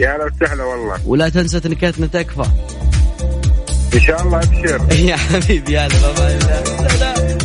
يا 0.00 0.16
هلا 0.16 0.24
وسهلا 0.24 0.64
والله. 0.64 1.08
ولا 1.08 1.28
تنسى 1.28 1.60
تنكاتنا 1.60 2.06
تكفى. 2.06 2.50
إن 3.94 4.00
شاء 4.00 4.22
الله 4.22 4.38
أبشر. 4.38 4.92
يا 5.10 5.16
حبيبي 5.16 5.72
يا 5.72 5.86
هلا 5.86 6.38
سلام 6.88 7.38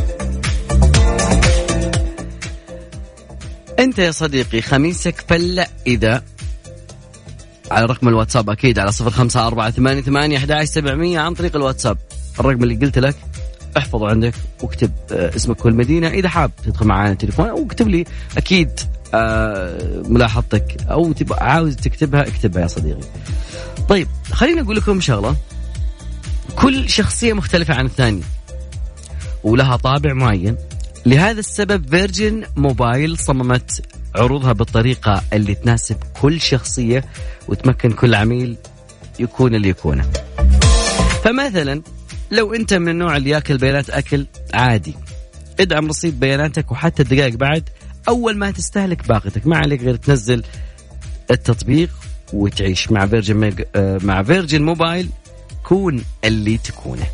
أنت 3.79 3.99
يا 3.99 4.11
صديقي 4.11 4.61
خميسك 4.61 5.25
فله 5.27 5.67
إذا 5.87 6.23
على 7.71 7.85
رقم 7.85 8.07
الواتساب 8.07 8.49
أكيد 8.49 8.79
على 8.79 8.91
صفر 8.91 9.09
خمسة 9.09 9.47
أربعة 9.47 9.71
ثمانية 9.71 10.01
ثمانية 10.01 10.37
أحد 10.37 10.63
سبعمية 10.63 11.19
عن 11.19 11.33
طريق 11.33 11.55
الواتساب. 11.55 11.97
الرقم 12.39 12.63
اللي 12.63 12.75
قلت 12.75 12.99
لك 12.99 13.15
احفظه 13.77 14.09
عندك 14.09 14.33
واكتب 14.61 14.91
آه، 15.11 15.35
اسمك 15.35 15.65
والمدينة 15.65 16.07
إذا 16.07 16.29
حاب 16.29 16.51
تدخل 16.65 16.85
معنا 16.87 17.11
التليفون 17.11 17.49
أو 17.49 17.65
اكتب 17.65 17.87
لي 17.87 18.05
أكيد 18.37 18.69
آه، 18.69 18.92
ملاحظتك 20.09 20.77
أو 20.91 21.11
تبقى 21.11 21.51
عاوز 21.51 21.75
تكتبها 21.75 22.21
اكتبها 22.21 22.61
يا 22.61 22.67
صديقي. 22.67 23.01
طيب 23.89 24.07
خليني 24.31 24.61
أقول 24.61 24.75
لكم 24.75 25.01
شغلة. 25.01 25.35
كل 26.55 26.89
شخصية 26.89 27.33
مختلفة 27.33 27.73
عن 27.73 27.85
الثانية 27.85 28.23
ولها 29.43 29.75
طابع 29.75 30.13
معين. 30.13 30.55
لهذا 31.05 31.39
السبب 31.39 31.89
فيرجن 31.89 32.43
موبايل 32.55 33.17
صممت 33.17 33.81
عروضها 34.15 34.53
بالطريقة 34.53 35.23
اللي 35.33 35.55
تناسب 35.55 35.97
كل 36.21 36.41
شخصية 36.41 37.05
وتمكن 37.47 37.91
كل 37.91 38.15
عميل 38.15 38.57
يكون 39.19 39.55
اللي 39.55 39.69
يكونه. 39.69 40.05
فمثلا 41.23 41.81
لو 42.31 42.53
أنت 42.53 42.73
من 42.73 42.89
النوع 42.89 43.17
اللي 43.17 43.29
ياكل 43.29 43.57
بيانات 43.57 43.89
أكل 43.89 44.25
عادي 44.53 44.93
ادعم 45.59 45.87
رصيد 45.87 46.19
بياناتك 46.19 46.71
وحتى 46.71 47.03
الدقائق 47.03 47.35
بعد 47.35 47.69
أول 48.07 48.37
ما 48.37 48.51
تستهلك 48.51 49.07
باقتك. 49.07 49.47
ما 49.47 49.57
عليك 49.57 49.81
غير 49.81 49.95
تنزل 49.95 50.43
التطبيق 51.31 51.89
وتعيش 52.33 52.91
مع 52.91 53.05
فيرجن 53.05 53.35
ميج... 53.35 53.61
آه، 53.75 53.99
مع 54.03 54.23
فيرجن 54.23 54.61
موبايل 54.61 55.09
كون 55.63 56.03
اللي 56.23 56.57
تكونه. 56.57 57.05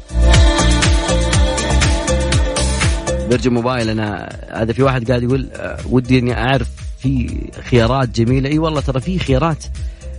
فيرجن 3.29 3.53
موبايل 3.53 3.89
أنا 3.89 4.29
هذا 4.53 4.73
في 4.73 4.83
واحد 4.83 5.07
قاعد 5.07 5.23
يقول 5.23 5.49
آه، 5.53 5.79
ودي 5.89 6.19
إني 6.19 6.33
أعرف 6.33 6.69
في 6.99 7.41
خيارات 7.69 8.09
جميلة. 8.09 8.49
إي 8.49 8.59
والله 8.59 8.81
ترى 8.81 9.01
في 9.01 9.19
خيارات 9.19 9.63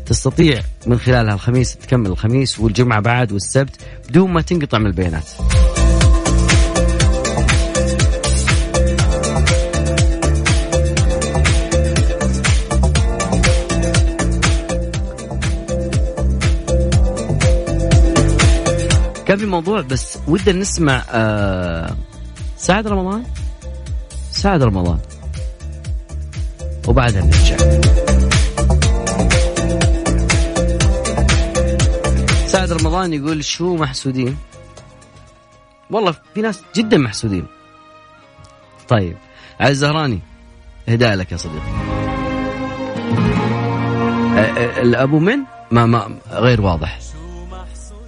تستطيع 0.06 0.62
من 0.86 0.98
خلالها 0.98 1.34
الخميس 1.34 1.76
تكمل 1.76 2.06
الخميس 2.06 2.60
والجمعة 2.60 3.00
بعد 3.00 3.32
والسبت 3.32 3.76
بدون 4.08 4.30
ما 4.30 4.42
تنقطع 4.42 4.78
من 4.78 4.86
البيانات. 4.86 5.24
كان 19.30 19.38
في 19.38 19.46
موضوع 19.46 19.80
بس 19.80 20.18
ودنا 20.28 20.58
نسمع 20.58 21.04
آه 21.10 21.96
سعد 22.56 22.86
رمضان؟ 22.86 23.24
سعد 24.30 24.62
رمضان. 24.62 24.98
وبعدها 26.88 27.22
نرجع. 27.22 27.56
سعد 32.46 32.72
رمضان 32.72 33.12
يقول 33.12 33.44
شو 33.44 33.76
محسودين؟ 33.76 34.36
والله 35.90 36.14
في 36.34 36.40
ناس 36.42 36.62
جدا 36.76 36.98
محسودين. 36.98 37.46
طيب 38.88 39.16
عز 39.60 39.70
الزهراني 39.70 40.20
هدايا 40.88 41.16
لك 41.16 41.32
يا 41.32 41.36
صديقي. 41.36 41.70
الأبو 44.82 45.18
من؟ 45.18 45.38
ما 45.70 45.86
ما 45.86 46.18
غير 46.30 46.60
واضح. 46.60 46.98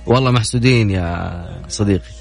والله 0.07 0.31
محسودين 0.31 0.91
يا 0.91 1.61
صديقي. 1.69 2.13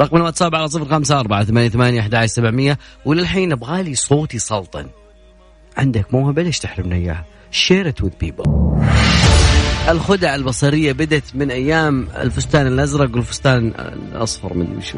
رقم 0.00 0.16
الواتساب 0.16 0.54
على 0.54 0.68
صفر 0.68 0.84
خمسة 0.84 1.20
أربعة 1.20 1.44
ثمانية 1.44 1.68
ثمانية 1.68 2.00
أحد 2.00 2.24
سبعمية. 2.26 2.78
وللحين 3.04 3.52
أبغالي 3.52 3.94
صوتي 3.94 4.38
سلطن. 4.38 4.86
عندك 5.76 6.14
موهبة؟ 6.14 6.42
ليش 6.42 6.58
تحرمنا 6.58 6.96
إياها؟ 6.96 7.24
Share 7.52 7.86
it 7.86 8.04
people. 8.24 8.50
الخدع 9.88 10.34
البصرية 10.34 10.92
بدت 10.92 11.24
من 11.34 11.50
أيام 11.50 12.08
الفستان 12.16 12.66
الأزرق 12.66 13.14
والفستان 13.14 13.72
الأصفر 14.12 14.54
من 14.54 14.76
مش 14.76 14.92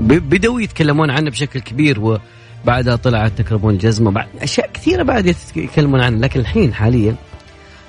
بدوا 0.00 0.60
يتكلمون 0.60 1.10
عنه 1.10 1.30
بشكل 1.30 1.60
كبير 1.60 2.18
وبعدها 2.64 2.96
طلعت 2.96 3.32
تكرمون 3.38 3.74
الجزمة 3.74 4.10
بعد 4.10 4.28
أشياء 4.40 4.70
كثيرة 4.74 5.02
بعد 5.02 5.26
يتكلمون 5.26 6.00
عنه 6.00 6.18
لكن 6.18 6.40
الحين 6.40 6.74
حاليا 6.74 7.16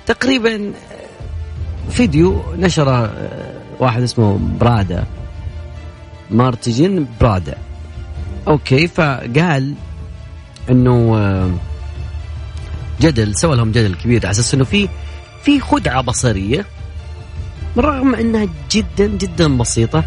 تقريبا 0.06 0.72
فيديو 1.90 2.42
نشره 2.58 3.12
واحد 3.80 4.02
اسمه 4.02 4.38
برادا. 4.60 5.04
مارتجين 6.30 7.06
برادا. 7.20 7.54
أوكي 8.48 8.88
فقال 8.88 9.74
إنه 10.70 11.50
جدل 13.00 13.36
سوى 13.36 13.56
لهم 13.56 13.70
جدل 13.70 13.94
كبير 13.94 14.20
على 14.26 14.30
أساس 14.30 14.54
إنه 14.54 14.64
في 14.64 14.88
في 15.42 15.60
خدعة 15.60 16.00
بصرية 16.00 16.64
رغم 17.76 18.14
إنها 18.14 18.46
جدا 18.70 19.06
جدا 19.06 19.56
بسيطة. 19.56 20.04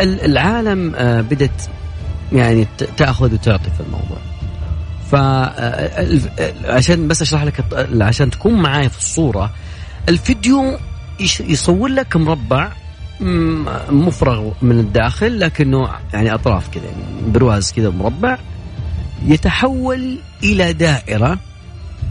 العالم 0.00 0.90
بدت 1.30 1.70
يعني 2.32 2.66
تأخذ 2.96 3.34
وتعطي 3.34 3.70
في 3.70 3.80
الموضوع. 3.80 4.18
ف 5.10 5.14
عشان 6.64 7.08
بس 7.08 7.22
أشرح 7.22 7.44
لك 7.44 7.64
عشان 8.00 8.30
تكون 8.30 8.54
معاي 8.62 8.88
في 8.88 8.98
الصورة 8.98 9.50
الفيديو 10.08 10.78
يصور 11.20 11.88
لك 11.88 12.16
مربع 12.16 12.72
مفرغ 13.90 14.50
من 14.62 14.78
الداخل 14.78 15.40
لكنه 15.40 15.88
يعني 16.12 16.34
أطراف 16.34 16.68
كذا 16.68 16.84
يعني 16.84 17.32
برواز 17.32 17.72
كذا 17.72 17.90
مربع 17.90 18.38
يتحول 19.26 20.18
إلى 20.44 20.72
دائرة 20.72 21.38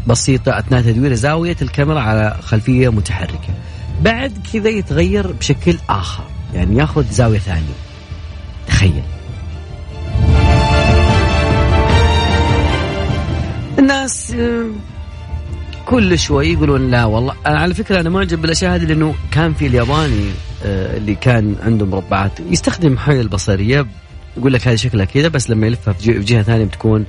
بسيطة 0.07 0.59
أثناء 0.59 0.81
تدوير 0.81 1.13
زاوية 1.13 1.55
الكاميرا 1.61 1.99
على 1.99 2.37
خلفية 2.41 2.89
متحركة. 2.89 3.53
بعد 4.01 4.33
كذا 4.53 4.69
يتغير 4.69 5.31
بشكل 5.31 5.77
آخر 5.89 6.23
يعني 6.53 6.77
ياخذ 6.77 7.05
زاوية 7.11 7.39
ثانية. 7.39 7.73
تخيل. 8.67 9.03
الناس 13.79 14.35
كل 15.88 16.19
شوي 16.19 16.47
يقولون 16.47 16.91
لا 16.91 17.06
والله 17.06 17.36
على 17.45 17.73
فكرة 17.73 18.00
أنا 18.00 18.10
معجب 18.10 18.41
بالأشياء 18.41 18.76
هذه 18.76 18.86
لأنه 18.86 19.15
كان 19.32 19.54
في 19.54 19.67
الياباني 19.67 20.30
آه، 20.65 20.97
اللي 20.97 21.15
كان 21.15 21.56
عنده 21.63 21.86
مربعات 21.86 22.32
يستخدم 22.39 22.97
حي 22.97 23.21
البصرية 23.21 23.86
يقول 24.38 24.54
لك 24.54 24.67
هذه 24.67 24.76
شكلها 24.76 25.06
كذا 25.06 25.28
بس 25.28 25.50
لما 25.50 25.67
يلفها 25.67 25.93
في 25.93 26.19
جهة 26.19 26.41
ثانية 26.41 26.65
بتكون 26.65 27.06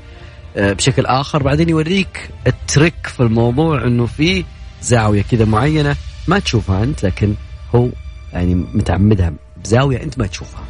آه، 0.56 0.72
بشكل 0.72 1.06
آخر 1.06 1.42
بعدين 1.42 1.68
يوريك 1.68 2.30
التريك 2.46 3.06
في 3.06 3.20
الموضوع 3.20 3.84
إنه 3.84 4.06
في 4.06 4.44
زاوية 4.82 5.22
كذا 5.22 5.44
معينة 5.44 5.96
ما 6.28 6.38
تشوفها 6.38 6.82
أنت 6.82 7.04
لكن 7.04 7.34
هو 7.74 7.88
يعني 8.32 8.54
متعمدها 8.54 9.32
بزاوية 9.64 10.02
أنت 10.02 10.18
ما 10.18 10.26
تشوفها. 10.26 10.64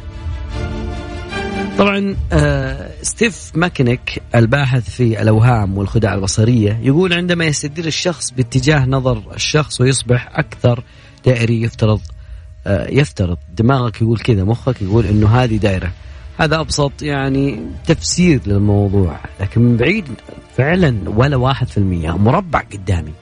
طبعا 1.79 2.15
آه 2.33 2.89
ستيفن 3.01 3.51
ماكنيك 3.55 4.21
الباحث 4.35 4.89
في 4.89 5.21
الأوهام 5.21 5.77
والخدع 5.77 6.13
البصرية 6.13 6.79
يقول 6.81 7.13
عندما 7.13 7.45
يستدير 7.45 7.85
الشخص 7.85 8.31
باتجاه 8.31 8.85
نظر 8.85 9.23
الشخص 9.35 9.81
ويصبح 9.81 10.29
أكثر 10.33 10.83
دائري 11.25 11.61
يفترض 11.61 12.01
آه 12.67 12.87
يفترض. 12.89 13.37
دماغك 13.57 14.01
يقول 14.01 14.19
كذا 14.19 14.43
مخك 14.43 14.81
يقول 14.81 15.05
إنه 15.05 15.27
هذه 15.27 15.57
دائرة. 15.57 15.91
هذا 16.37 16.59
أبسط 16.59 17.01
يعني 17.01 17.59
تفسير 17.87 18.41
للموضوع 18.45 19.19
لكن 19.39 19.61
من 19.61 19.77
بعيد 19.77 20.05
فعلا 20.57 20.95
ولا 21.05 21.35
واحد 21.35 21.67
في 21.67 21.77
المية 21.77 22.17
مربع 22.17 22.59
قدامي. 22.59 23.13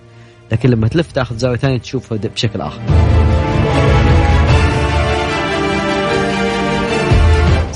لكن 0.52 0.70
لما 0.70 0.88
تلف 0.88 1.12
تاخذ 1.12 1.38
زاوية 1.38 1.58
ثانية 1.58 1.78
تشوفه 1.78 2.16
بشكل 2.16 2.62
آخر. 2.62 2.82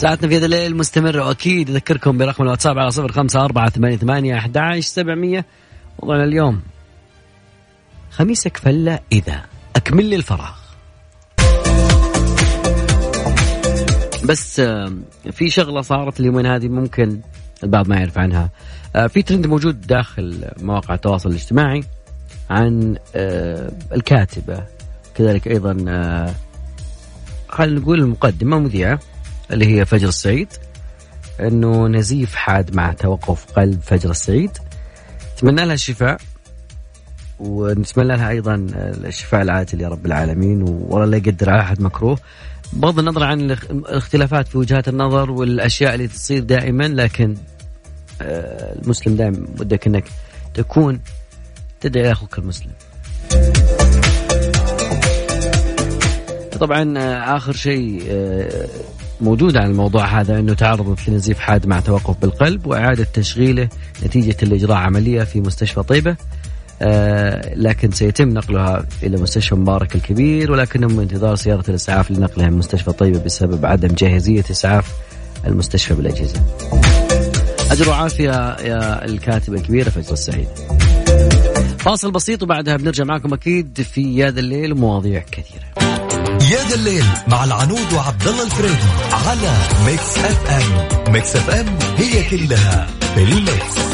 ساعتنا 0.02 0.30
في 0.30 0.38
هذا 0.38 0.46
الليل 0.46 0.78
مستمرة 0.78 1.28
وأكيد 1.28 1.70
أذكركم 1.70 2.18
برقم 2.18 2.44
الواتساب 2.44 2.80
على 2.80 2.92
صفر 2.92 3.12
خمسة 3.12 3.46
أربعة 3.46 3.70
ثمانية 3.70 3.98
ثمانية 3.98 4.38
أحد 4.38 4.80
سبعمية. 4.80 5.46
وضعنا 6.00 6.24
اليوم. 6.24 6.62
خميسك 8.12 8.58
فلة 8.58 9.00
إذا. 9.12 9.42
أكمل 9.76 10.06
لي 10.06 10.16
الفراغ. 10.16 10.52
بس 14.26 14.60
آه، 14.60 14.94
في 15.32 15.50
شغلة 15.50 15.82
صارت 15.82 16.20
اليومين 16.20 16.46
هذه 16.46 16.68
ممكن 16.68 17.20
البعض 17.64 17.88
ما 17.88 17.96
يعرف 17.96 18.18
عنها. 18.18 18.50
آه، 18.96 19.08
في 19.08 19.22
ترند 19.22 19.48
موجود 19.48 19.82
داخل 19.82 20.46
مواقع 20.62 20.94
التواصل 20.94 21.30
الاجتماعي 21.30 21.84
عن 22.50 22.98
آه، 23.16 23.72
الكاتبة. 23.92 24.64
كذلك 25.16 25.48
أيضا 25.48 25.74
خلينا 27.50 27.80
نقول 27.80 28.00
المقدمة 28.00 28.60
مذيعة. 28.60 29.00
اللي 29.52 29.66
هي 29.66 29.86
فجر 29.86 30.08
السعيد 30.08 30.48
إنه 31.40 31.88
نزيف 31.88 32.36
حاد 32.36 32.76
مع 32.76 32.94
توقف 32.94 33.46
قلب 33.52 33.80
فجر 33.82 34.12
السعيد 34.12 34.52
نتمنى 35.34 35.66
لها 35.66 35.74
الشفاء 35.74 36.18
ونتمنى 37.40 38.08
لها 38.08 38.30
أيضا 38.30 38.68
الشفاء 38.76 39.42
العاجل 39.42 39.82
يا 39.82 39.88
رب 39.88 40.06
العالمين 40.06 40.62
والله 40.62 41.06
لا 41.06 41.18
يقدر 41.18 41.50
على 41.50 41.62
أحد 41.62 41.82
مكروه. 41.82 42.20
بغض 42.74 43.00
النظر 43.00 43.24
عن 43.24 43.52
الاختلافات 43.52 44.48
في 44.48 44.58
وجهات 44.58 44.88
النظر 44.88 45.32
والأشياء 45.32 45.94
اللي 45.94 46.08
تصير 46.08 46.44
دائما 46.44 46.84
لكن 46.84 47.36
آه، 48.22 48.76
المسلم 48.82 49.16
دائما 49.16 49.48
ودك 49.60 49.88
إنك 49.88 50.04
تكون 50.54 51.00
تدعي 51.82 52.12
أخوك 52.12 52.38
المسلم. 52.38 52.72
طبعا 56.60 56.98
آه، 56.98 57.38
آخر 57.38 57.54
شيء 57.54 58.04
آه، 58.10 58.68
موجود 59.22 59.58
عن 59.58 59.72
الموضوع 59.72 60.06
هذا 60.06 60.40
إنه 60.40 60.54
تعرضت 60.54 61.10
لنزيف 61.10 61.40
حاد 61.40 61.68
مع 61.68 61.80
توقف 61.80 62.16
بالقلب 62.22 62.68
وإعادة 62.68 63.08
تشغيله 63.14 63.70
نتيجة 64.06 64.46
لاجراء 64.46 64.78
عملية 64.78 65.24
في 65.24 65.42
مستشفى 65.42 65.84
طيبة 65.84 66.16
آه 66.82 67.56
لكن 67.56 67.92
سيتم 67.92 68.30
نقلها 68.30 68.86
إلى 69.04 69.18
مستشفى 69.18 69.56
مبارك 69.56 69.96
الكبير 69.96 70.52
ولكنهم 70.52 70.96
بانتظار 70.96 71.36
سيارة 71.36 71.64
الإسعاف 71.70 72.12
لنقلها 72.12 72.50
من 72.50 72.58
مستشفى 72.58 72.92
طيبة 72.92 73.20
بسبب 73.20 73.66
عدم 73.66 73.88
جاهزية 73.88 74.44
إسعاف 74.52 74.92
المستشفى 75.48 75.94
بالأجهزة. 75.94 76.42
أجر 77.72 77.90
وعافية 77.90 78.32
يا 78.60 79.06
الكاتبه 79.06 79.58
الكبيره 79.58 79.90
فجر 79.90 80.14
السعيد. 80.14 80.48
فاصل 81.80 82.12
بسيط 82.12 82.44
وبعدها 82.44 82.78
بنرجع 82.78 83.04
معكم 83.04 83.34
أكيد 83.34 83.82
في 83.82 84.16
يا 84.16 84.32
ذا 84.32 84.40
الليل 84.40 84.74
ومواضيع 84.74 85.24
كثيرة. 85.32 85.81
يا 86.52 86.58
ذا 86.70 86.76
الليل 86.76 87.06
مع 87.28 87.44
العنود 87.44 87.94
وعبد 87.94 88.28
الله 88.28 88.44
الفريدي 88.44 88.90
على 89.12 89.54
Mix 89.86 90.18
FM 90.18 91.14
Mix 91.14 91.36
FM 91.36 91.66
هي 91.98 92.30
كلها 92.30 92.88
في 93.16 93.24
ال 93.24 93.41
mix 93.41 93.92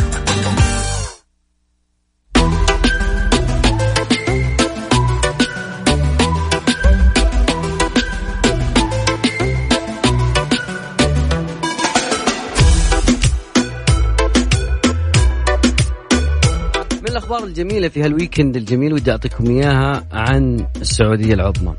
الأخبار 17.09 17.43
الجميلة 17.43 17.87
في 17.87 18.03
هال 18.03 18.15
weekend 18.15 18.55
الجميل 18.55 18.93
ودي 18.93 19.11
أعطيكم 19.11 19.49
إياها 19.49 20.03
عن 20.11 20.67
السعودية 20.81 21.33
العظمى. 21.33 21.73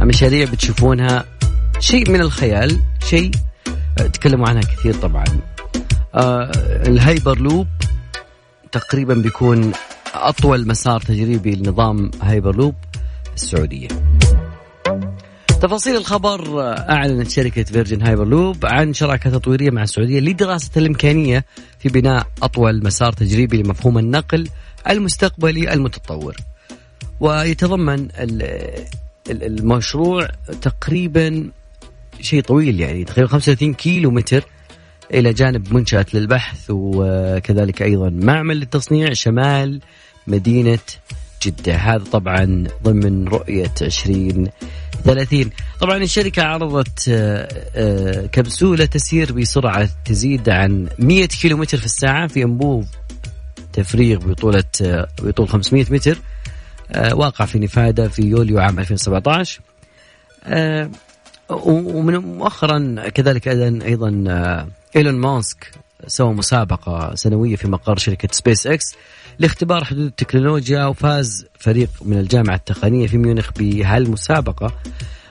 مشاريع 0.00 0.44
بتشوفونها 0.44 1.24
شيء 1.78 2.10
من 2.10 2.20
الخيال، 2.20 2.80
شيء 3.08 3.30
آه، 4.00 4.06
تكلموا 4.06 4.48
عنها 4.48 4.62
كثير 4.62 4.94
طبعا. 4.94 5.24
آه 6.14 6.50
الهايبر 6.86 7.38
لوب 7.38 7.66
تقريبا 8.72 9.14
بيكون 9.14 9.72
أطول 10.14 10.68
مسار 10.68 11.00
تجريبي 11.00 11.56
لنظام 11.56 12.10
هايبر 12.22 12.56
لوب 12.56 12.74
في 13.24 13.34
السعودية. 13.34 13.88
تفاصيل 15.60 15.96
الخبر 15.96 16.60
آه، 16.62 16.74
أعلنت 16.90 17.30
شركة 17.30 17.62
فيرجن 17.62 18.02
هايبر 18.02 18.24
لوب 18.24 18.56
عن 18.64 18.94
شراكة 18.94 19.30
تطويرية 19.30 19.70
مع 19.70 19.82
السعودية 19.82 20.20
لدراسة 20.20 20.70
الإمكانية 20.76 21.44
في 21.78 21.88
بناء 21.88 22.26
أطول 22.42 22.84
مسار 22.84 23.12
تجريبي 23.12 23.62
لمفهوم 23.62 23.98
النقل 23.98 24.48
المستقبلي 24.90 25.72
المتطور 25.72 26.36
ويتضمن 27.20 28.08
المشروع 29.30 30.28
تقريبا 30.62 31.50
شيء 32.20 32.42
طويل 32.42 32.80
يعني 32.80 33.04
تقريبا 33.04 33.28
35 33.28 33.74
كيلو 33.74 34.10
متر 34.10 34.44
إلى 35.14 35.32
جانب 35.32 35.74
منشأة 35.74 36.06
للبحث 36.14 36.66
وكذلك 36.70 37.82
أيضا 37.82 38.10
معمل 38.10 38.56
للتصنيع 38.56 39.12
شمال 39.12 39.80
مدينة 40.26 40.78
جدة. 41.42 41.74
هذا 41.76 42.04
طبعا 42.04 42.64
ضمن 42.82 43.28
رؤية 43.28 43.74
20 43.82 44.48
30 45.04 45.50
طبعا 45.80 45.96
الشركة 45.96 46.42
عرضت 46.42 47.08
آه، 47.08 47.48
آه، 47.74 48.26
كبسولة 48.26 48.84
تسير 48.84 49.32
بسرعة 49.32 49.88
تزيد 50.04 50.48
عن 50.48 50.88
100 50.98 51.26
كيلومتر 51.26 51.78
في 51.78 51.84
الساعة 51.84 52.26
في 52.26 52.42
أنبوب 52.42 52.86
تفريغ 53.72 54.18
بطولة 54.18 54.64
آه، 54.82 55.08
بطول 55.22 55.48
500 55.48 55.86
متر. 55.90 56.18
واقع 56.96 57.44
في 57.44 57.58
نفادا 57.58 58.08
في 58.08 58.22
يوليو 58.22 58.58
عام 58.58 58.78
2017 58.78 59.60
آه، 60.44 60.90
ومن 61.50 62.16
مؤخرا 62.16 63.08
كذلك 63.08 63.48
أيضا 63.48 63.84
أيضا 63.86 64.24
آه، 64.28 64.68
إيلون 64.96 65.14
ماسك 65.14 65.70
سوى 66.06 66.32
مسابقة 66.34 67.14
سنوية 67.14 67.56
في 67.56 67.68
مقر 67.68 67.98
شركة 67.98 68.28
سبيس 68.32 68.66
إكس 68.66 68.94
لاختبار 69.38 69.84
حدود 69.84 70.04
التكنولوجيا 70.06 70.84
وفاز 70.86 71.46
فريق 71.58 71.88
من 72.02 72.18
الجامعة 72.18 72.54
التقنية 72.54 73.06
في 73.06 73.18
ميونخ 73.18 73.50
بهالمسابقة. 73.58 74.72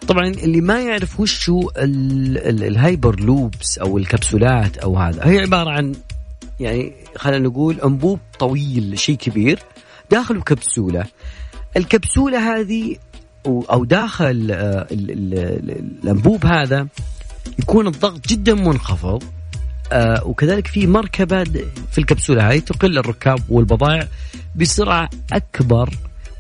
طبعا 0.08 0.28
اللي 0.28 0.62
ما 0.62 0.82
يعرف 0.82 1.20
وش 1.20 1.50
هو 1.50 1.70
ال- 1.78 2.38
ال- 2.38 2.63
ال 2.63 3.20
Hyperloops 3.20 3.78
أو 3.78 3.98
الكبسولات 3.98 4.78
أو 4.78 4.98
هذا 4.98 5.26
هي 5.28 5.39
عبارة 5.39 5.70
عن 5.70 5.96
يعني 6.60 6.93
خلينا 7.15 7.48
نقول 7.48 7.80
أنبوب 7.82 8.20
طويل 8.39 9.00
شيء 9.00 9.15
كبير 9.17 9.60
داخله 10.12 10.41
كبسوله 10.41 11.06
الكبسولة 11.78 12.60
هذه 12.60 12.96
و- 13.46 13.62
أو 13.62 13.86
داخل 13.86 14.52
آه، 14.52 14.88
ال- 14.92 15.12
ال- 15.12 15.34
ال- 15.34 15.98
الأنبوب 16.04 16.46
هذا 16.46 16.88
يكون 17.60 17.88
الضغط 17.88 18.28
جدا 18.28 18.54
منخفض 18.54 19.24
آه، 19.92 20.28
وكذلك 20.28 20.68
في 20.68 20.88
مركبة 20.88 21.44
د- 21.44 21.66
في 21.92 21.98
الكبسولة 21.98 22.52
هذه 22.52 22.60
تقل 22.60 22.98
الركاب 22.98 23.40
والبضائع 23.50 24.08
بسرعة 24.56 25.10
أكبر 25.34 25.90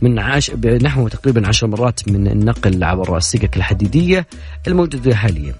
من 0.01 0.19
عاش 0.19 0.51
بنحو 0.51 1.07
تقريبا 1.07 1.47
عشر 1.47 1.67
مرات 1.67 2.07
من 2.09 2.27
النقل 2.27 2.83
عبر 2.83 3.17
السكك 3.17 3.57
الحديدية 3.57 4.27
الموجودة 4.67 5.15
حاليا. 5.15 5.53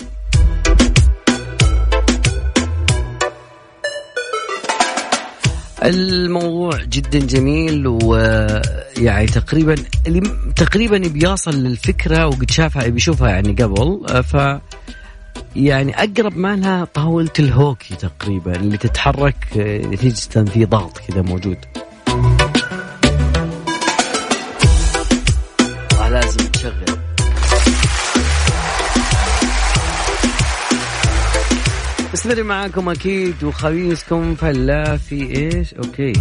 الموضوع 5.84 6.84
جدا 6.84 7.20
جميل 7.20 7.88
ويعني 7.88 9.26
تقريبا 9.28 9.76
اللي 10.08 10.22
تقريبا 10.56 10.98
بيصل 10.98 11.56
للفكرة 11.56 12.28
وقد 12.28 12.52
شافها 12.52 12.88
بيشوفها 12.88 13.30
يعني 13.30 13.54
قبل 13.54 14.24
ف 14.24 14.38
يعني 15.56 16.04
أقرب 16.04 16.38
ما 16.38 16.56
لها 16.56 16.86
طاولة 16.86 17.30
الهوكي 17.40 17.96
تقريبا 17.96 18.56
اللي 18.56 18.78
تتحرك 18.78 19.36
نتيجه 19.58 20.44
في 20.44 20.66
ضغط 20.66 20.98
كذا 20.98 21.22
موجود. 21.22 21.58
آه، 26.02 26.10
لازم 26.10 26.48
تشغل 26.52 27.07
مستمر 32.18 32.44
معاكم 32.44 32.90
أكيد 32.90 33.44
وخميسكم 33.44 34.36
فلا 34.36 34.98
في 34.98 35.36
إيش؟ 35.38 35.74
أوكي. 35.74 36.14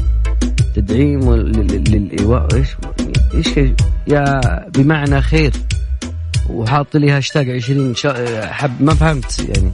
تدعيم 0.75 1.35
لل- 1.35 1.53
لل- 1.67 1.85
للإيواء. 1.91 2.49
إيش؟ 2.55 2.69
إيش 3.35 3.71
يا 4.09 4.41
بمعنى 4.69 5.23
خير. 5.23 5.53
وحاط 6.51 6.97
لي 6.97 7.11
هاشتاج 7.11 7.51
20 7.51 7.95
شا... 7.95 8.47
حب 8.53 8.83
ما 8.83 8.95
فهمت 8.95 9.39
يعني. 9.39 9.71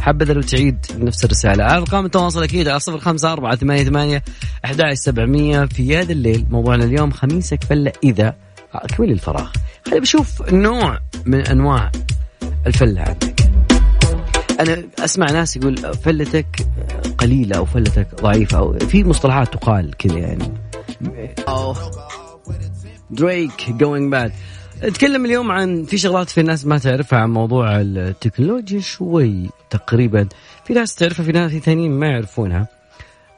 حبذا 0.00 0.32
لو 0.32 0.40
تعيد 0.42 0.76
نفس 0.98 1.24
الرسالة. 1.24 1.64
أرقام 1.76 2.04
التواصل 2.06 2.42
أكيد. 2.42 2.68
على 2.68 2.80
صفر 2.80 2.98
خمسة 2.98 3.32
أربعة 3.32 3.56
ثمانية 3.56 3.84
ثمانية 3.84 4.22
أحد 4.64 4.82
سبعمية 4.92 5.64
في 5.64 5.96
يا 5.96 6.01
ذا 6.01 6.12
الليل. 6.12 6.46
موضوعنا 6.50 6.84
اليوم 6.84 7.10
خميسك 7.10 7.64
فلة 7.64 7.92
إذا. 8.04 8.34
أكمل 8.74 9.10
الفراغ. 9.10 9.50
خلينا 9.86 10.00
بشوف 10.00 10.52
نوع 10.52 10.98
من 11.26 11.46
أنواع 11.46 11.90
الفلة 12.66 13.00
عندك 13.00 13.41
أنا 14.60 14.82
أسمع 14.98 15.30
ناس 15.30 15.56
يقول 15.56 15.76
فلتك 15.76 16.66
قليلة 17.18 17.56
أو 17.56 17.64
فلتك 17.64 18.08
ضعيفة 18.22 18.58
أو 18.58 18.78
في 18.78 19.04
مصطلحات 19.04 19.52
تقال 19.52 19.96
كذا 19.96 20.18
يعني. 20.18 20.52
Drake 23.10 23.70
Going 23.70 24.12
Bad 24.12 24.32
نتكلم 24.84 25.24
اليوم 25.24 25.50
عن 25.50 25.84
في 25.84 25.98
شغلات 25.98 26.30
في 26.30 26.42
ناس 26.42 26.66
ما 26.66 26.78
تعرفها 26.78 27.18
عن 27.18 27.30
موضوع 27.30 27.80
التكنولوجيا 27.80 28.80
شوي 28.80 29.50
تقريبا. 29.70 30.28
في 30.64 30.74
ناس 30.74 30.94
تعرفها 30.94 31.24
في 31.24 31.32
ناس 31.32 31.52
ثانيين 31.52 31.90
ما 31.90 32.06
يعرفونها. 32.06 32.68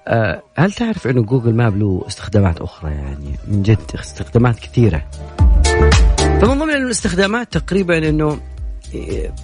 أه 0.08 0.42
هل 0.56 0.72
تعرف 0.72 1.06
إنه 1.06 1.22
Google 1.22 1.54
Maps 1.54 1.78
له 1.78 2.04
استخدامات 2.08 2.60
أخرى 2.60 2.90
يعني؟ 2.90 3.36
من 3.48 3.62
جد 3.62 3.78
استخدامات 3.94 4.58
كثيرة. 4.58 5.04
فمن 6.40 6.58
ضمن 6.58 6.74
الاستخدامات 6.74 7.52
تقريبا 7.52 8.08
إنه 8.08 8.38
إيه، 8.94 9.34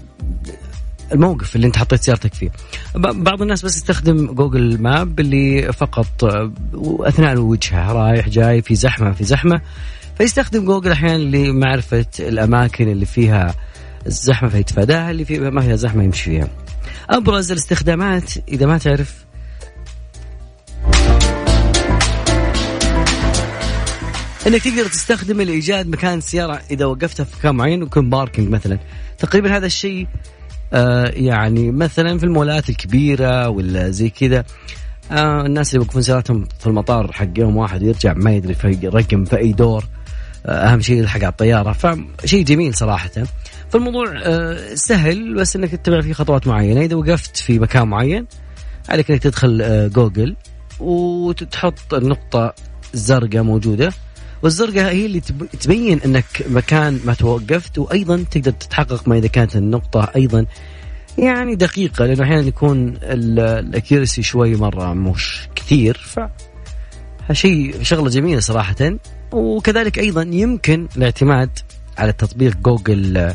الموقف 1.13 1.57
اللي 1.57 1.67
انت 1.67 1.77
حطيت 1.77 2.03
سيارتك 2.03 2.35
فيه. 2.35 2.51
بعض 2.95 3.43
الناس 3.43 3.65
بس 3.65 3.77
يستخدم 3.77 4.27
Google 4.27 4.83
Maps 4.83 5.21
اللي 5.21 5.73
فقط 5.73 6.25
آه، 6.25 6.53
أثناء 7.01 7.33
الوجهه 7.33 7.93
رايح 7.93 8.29
جاي 8.29 8.63
في 8.63 8.75
زحمة 8.75 9.13
في 9.13 9.25
زحمة. 9.25 9.61
فيستخدم 10.19 10.65
جوجل 10.65 10.93
أحيانا 10.93 11.37
لمعرفة 11.37 12.07
الأماكن 12.21 12.89
اللي 12.89 13.07
فيها 13.07 13.55
الزحمة 14.07 14.49
فيتفاداها 14.49 15.11
اللي 15.11 15.25
فيها 15.25 15.51
ما 15.51 15.61
فيها 15.61 15.77
زحمة 15.77 16.05
يمشي 16.05 16.25
فيها. 16.25 16.49
أبرز 17.11 17.53
الاستخدامات 17.53 18.33
إذا 18.49 18.67
ما 18.67 18.79
تعرف. 18.79 19.25
إنك 24.47 24.63
تقدر 24.63 24.87
تستخدم 24.87 25.41
لايجاد 25.41 25.89
مكان 25.89 26.19
السياره 26.19 26.61
إذا 26.71 26.85
وقفتها 26.85 27.25
في 27.25 27.37
مكان 27.39 27.55
معين 27.55 27.83
ويكون 27.83 28.11
باركينج 28.11 28.49
مثلا. 28.49 28.79
تقريبا 29.19 29.57
هذا 29.57 29.67
الشيء 29.67 30.07
يعني 31.13 31.71
مثلا 31.71 32.19
في 32.19 32.25
المولات 32.25 32.71
الكبيرة 32.71 33.49
ولا 33.49 33.91
زي 33.91 34.11
كذا 34.11 34.45
آه 35.11 35.47
الناس 35.47 35.75
اللي 35.75 35.85
يوقفون 35.85 36.03
سياراتهم 36.03 36.49
في 36.59 36.67
المطار 36.67 37.13
حقهم 37.13 37.57
واحد 37.57 37.83
يرجع 37.83 38.15
ما 38.15 38.33
يدري 38.33 38.55
في 38.55 38.89
رقم 38.89 39.25
في 39.25 39.39
أي 39.39 39.53
دور 39.53 39.85
أهم 40.47 40.81
شيء 40.81 40.97
يلحق 40.97 41.21
على 41.21 41.29
الطيارة. 41.29 41.73
فشيء 41.73 42.45
جميل 42.45 42.75
صراحة. 42.75 43.11
فالموضوع 43.71 44.15
آه، 44.23 44.75
سهل 44.75 45.35
بس 45.35 45.57
إنك 45.57 45.71
تتبع 45.71 46.01
فيه 46.01 46.13
خطوات 46.13 46.47
معينة. 46.47 46.81
إذا 46.81 46.97
وقفت 46.97 47.37
في 47.37 47.59
مكان 47.59 47.89
معين 47.89 48.27
عليك 48.89 49.11
إنك 49.11 49.23
تدخل 49.23 49.63
آه، 49.63 49.87
جوجل 49.87 50.37
وتحط 50.81 51.95
النقطة 51.95 52.55
الزرقاء 52.95 53.43
موجودة. 53.43 53.93
والزرقاء 54.43 54.93
هي 54.93 55.07
اللي 55.07 55.21
تبين 55.61 56.01
إنك 56.05 56.45
مكان 56.49 57.01
ما 57.05 57.15
توقفت 57.15 57.79
وأيضا 57.79 58.25
تقدر 58.31 58.51
تتحقق 58.51 59.09
ما 59.09 59.19
إذا 59.19 59.27
كانت 59.27 59.57
النقطة 59.57 60.11
أيضا 60.17 60.47
يعني 61.19 61.55
دقيقة 61.55 62.07
لأنه 62.07 62.23
أحيانا 62.23 62.49
يكون 62.49 62.99
الأكيرسي 63.03 64.23
شوي 64.23 64.57
مرة 64.57 64.95
مش 64.95 65.49
كثير. 65.57 65.97
ف 65.97 66.21
شيء 67.33 67.83
شغلة 67.83 68.11
جميلة 68.11 68.41
صراحة. 68.41 68.99
وكذلك 69.33 69.99
أيضا 69.99 70.23
يمكن 70.23 70.89
الاعتماد 70.97 71.51
على 71.99 72.13
تطبيق 72.13 72.57
جوجل 72.57 73.35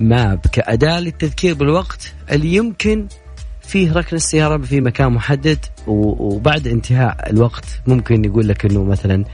ماب 0.00 0.40
كأداة 0.52 1.00
للتذكير 1.00 1.54
بالوقت 1.54 2.14
اللي 2.32 2.54
يمكن 2.54 3.06
فيه 3.62 3.92
ركن 3.92 4.16
السيارة 4.16 4.58
في 4.58 4.80
مكان 4.80 5.12
محدد 5.12 5.58
وبعد 5.86 6.66
انتهاء 6.66 7.30
الوقت 7.30 7.64
ممكن 7.86 8.24
يقول 8.24 8.48
لك 8.48 8.64
إنه 8.64 8.84
مثلا 8.84 9.24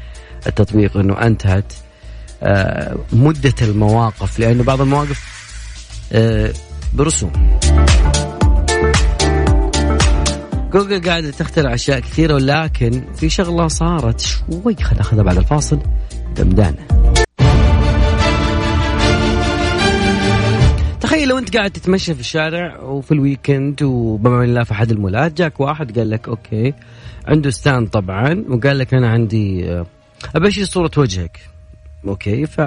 التطبيق 0.47 0.97
إنه 0.97 1.27
أنتهت 1.27 1.73
آه، 2.43 2.97
مدة 3.13 3.55
المواقف 3.63 4.39
لأنه 4.39 4.63
بعض 4.65 4.81
المواقف 4.81 5.45
آه، 6.13 6.53
برسوم. 6.93 7.33
جوجل 10.73 11.03
قاعدة 11.11 11.31
تخترع 11.31 11.75
أشياء 11.75 12.01
كثيرة 12.01 12.35
ولكن 12.35 13.03
في 13.17 13.29
شغلة 13.29 13.69
صارت 13.69 14.21
شوي 14.21 14.75
خلينا 14.75 14.97
ناخذها 14.97 15.23
بعد 15.23 15.37
الفاصل 15.37 15.79
دمدانة. 16.37 16.87
تخيل 21.01 21.29
لو 21.29 21.39
أنت 21.39 21.57
قاعد 21.57 21.71
تتمشى 21.71 22.15
في 22.15 22.21
الشارع 22.21 22.81
وفي 22.81 23.13
ال 23.13 23.21
weekend 23.21 23.83
وبما 23.83 24.45
الله 24.45 24.65
في 24.65 24.73
أحد 24.73 24.91
المولات 24.91 25.33
جاك 25.33 25.61
واحد 25.61 25.99
قال 25.99 26.11
لك 26.11 26.29
okay 26.29 26.75
عنده 27.27 27.51
stand 27.51 27.89
طبعا. 27.89 28.45
وقال 28.49 28.79
لك 28.79 28.95
أنا 28.95 29.09
عندي 29.11 29.85
أبى 30.37 30.51
صورة 30.51 30.91
وجهك 30.97 31.41
okay 32.07 32.47
ف 32.47 32.61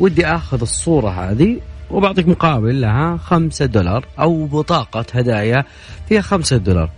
ودي 0.00 0.26
آخذ 0.26 0.60
الصورة 0.60 1.10
هذه 1.10 1.60
وبعطيك 1.90 2.28
مقابل 2.28 2.80
لها 2.80 3.16
خمسة 3.16 3.66
دولار 3.66 4.06
أو 4.20 4.46
بطاقة 4.46 5.04
هدايا 5.12 5.64
فيها 6.08 6.20
خمسة 6.20 6.56
دولار 6.56 6.90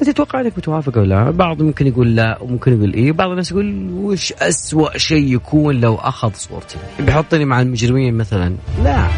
هل 0.00 0.06
تتوقع 0.06 0.40
أنك 0.40 0.56
بتوافق 0.56 0.98
ولا 0.98 1.08
لا؟ 1.08 1.30
بعض 1.30 1.62
ممكن 1.62 1.86
يقول 1.86 2.16
لا 2.16 2.42
وممكن 2.42 2.72
يقول 2.72 2.94
إيه، 2.94 3.12
بعض 3.12 3.30
الناس 3.30 3.50
يقول 3.50 3.90
وش 3.92 4.32
اسوء 4.32 4.98
شيء 4.98 5.34
يكون 5.34 5.80
لو 5.80 5.94
أخذ 5.94 6.32
صورتي؟ 6.34 6.78
بيحطني 7.00 7.44
مع 7.44 7.60
المجرمين 7.60 8.14
مثلا؟ 8.14 8.56
لا. 8.84 9.08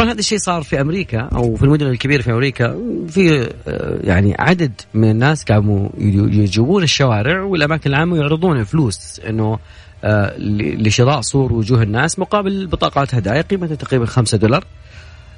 طبعا 0.00 0.12
هذا 0.12 0.18
الشيء 0.18 0.38
صار 0.38 0.62
في 0.62 0.80
أمريكا 0.80 1.20
أو 1.20 1.56
في 1.56 1.62
المدن 1.62 1.86
الكبيرة 1.86 2.22
في 2.22 2.32
أمريكا. 2.32 2.78
في 3.08 3.50
آه، 3.68 3.98
يعني 4.04 4.36
عدد 4.38 4.72
من 4.94 5.10
الناس 5.10 5.44
قاموا 5.44 5.88
يجيبون 5.98 6.82
الشوارع 6.82 7.42
والأماكن 7.42 7.90
العامة 7.90 8.12
ويعرضون 8.12 8.60
الفلوس 8.60 9.20
إنه 9.28 9.58
آه، 10.04 10.34
لشراء 10.38 11.20
صور 11.20 11.52
وجوه 11.52 11.82
الناس 11.82 12.18
مقابل 12.18 12.66
بطاقات 12.66 13.14
هدايا 13.14 13.42
قيمتها 13.42 13.74
تقريبا 13.74 14.06
5 14.06 14.38
دولار. 14.38 14.64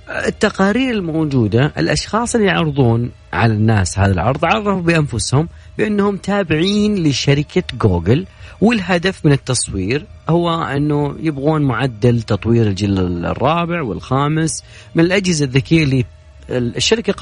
التقارير 0.09 0.94
الموجودة 0.94 1.72
الأشخاص 1.79 2.35
اللي 2.35 2.46
يعرضون 2.46 3.11
على 3.33 3.53
الناس 3.53 3.98
هذا 3.98 4.12
العرض 4.12 4.44
عرفوا 4.44 4.81
بأنفسهم 4.81 5.48
بأنهم 5.79 6.16
تابعين 6.16 7.05
لشركة 7.05 7.62
جوجل. 7.81 8.27
والهدف 8.62 9.27
من 9.27 9.33
التصوير 9.33 10.07
هو 10.29 10.62
أنه 10.62 11.16
يبغون 11.20 11.62
معدل 11.62 12.22
تطوير 12.22 12.66
الجيل 12.66 12.98
الرابع 13.27 13.83
والخامس 13.83 14.64
من 14.94 15.05
الأجهزة 15.05 15.44
الذكية 15.44 15.83
اللي 15.83 16.05
الشركة 16.51 17.12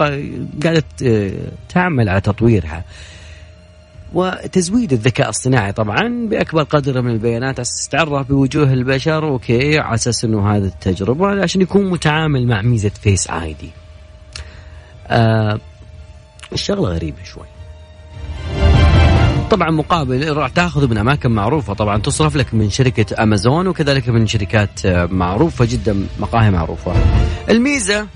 قاعدة 0.62 0.84
آه، 1.06 1.32
تعمل 1.68 2.08
على 2.08 2.20
تطويرها 2.20 2.84
وتزويد 4.12 4.92
الذكاء 4.92 5.28
الصناعي 5.28 5.72
طبعا 5.72 6.28
بأكبر 6.30 6.62
قدر 6.62 7.02
من 7.02 7.10
البيانات 7.10 7.60
أساس 7.60 7.88
تتعرف 7.88 8.28
بوجوه 8.28 8.72
البشر 8.72 9.28
okay 9.28 9.78
على 9.78 9.94
أساس 9.94 10.24
إنه 10.24 10.56
هذه 10.56 10.64
التجربة 10.64 11.42
عشان 11.42 11.60
يكون 11.60 11.90
متعامل 11.90 12.46
مع 12.46 12.62
ميزة 12.62 12.92
Face 13.02 13.30
ID. 13.30 13.70
آه 15.06 15.60
الشغلة 16.52 16.88
غريبة 16.88 17.24
شوي. 17.24 17.59
طبعا 19.50 19.70
مقابل 19.70 20.36
راح 20.36 20.48
تاخذه 20.48 20.86
من 20.86 20.98
أماكن 20.98 21.30
معروفة 21.30 21.74
طبعا 21.74 21.98
تصرف 21.98 22.36
لك 22.36 22.54
من 22.54 22.70
شركة 22.70 23.22
أمازون 23.22 23.66
وكذلك 23.66 24.08
من 24.08 24.26
شركات 24.26 24.86
معروفة 25.12 25.64
جدا 25.64 26.06
مقاهي 26.20 26.50
معروفة. 26.50 26.92
الميزة 27.50 28.06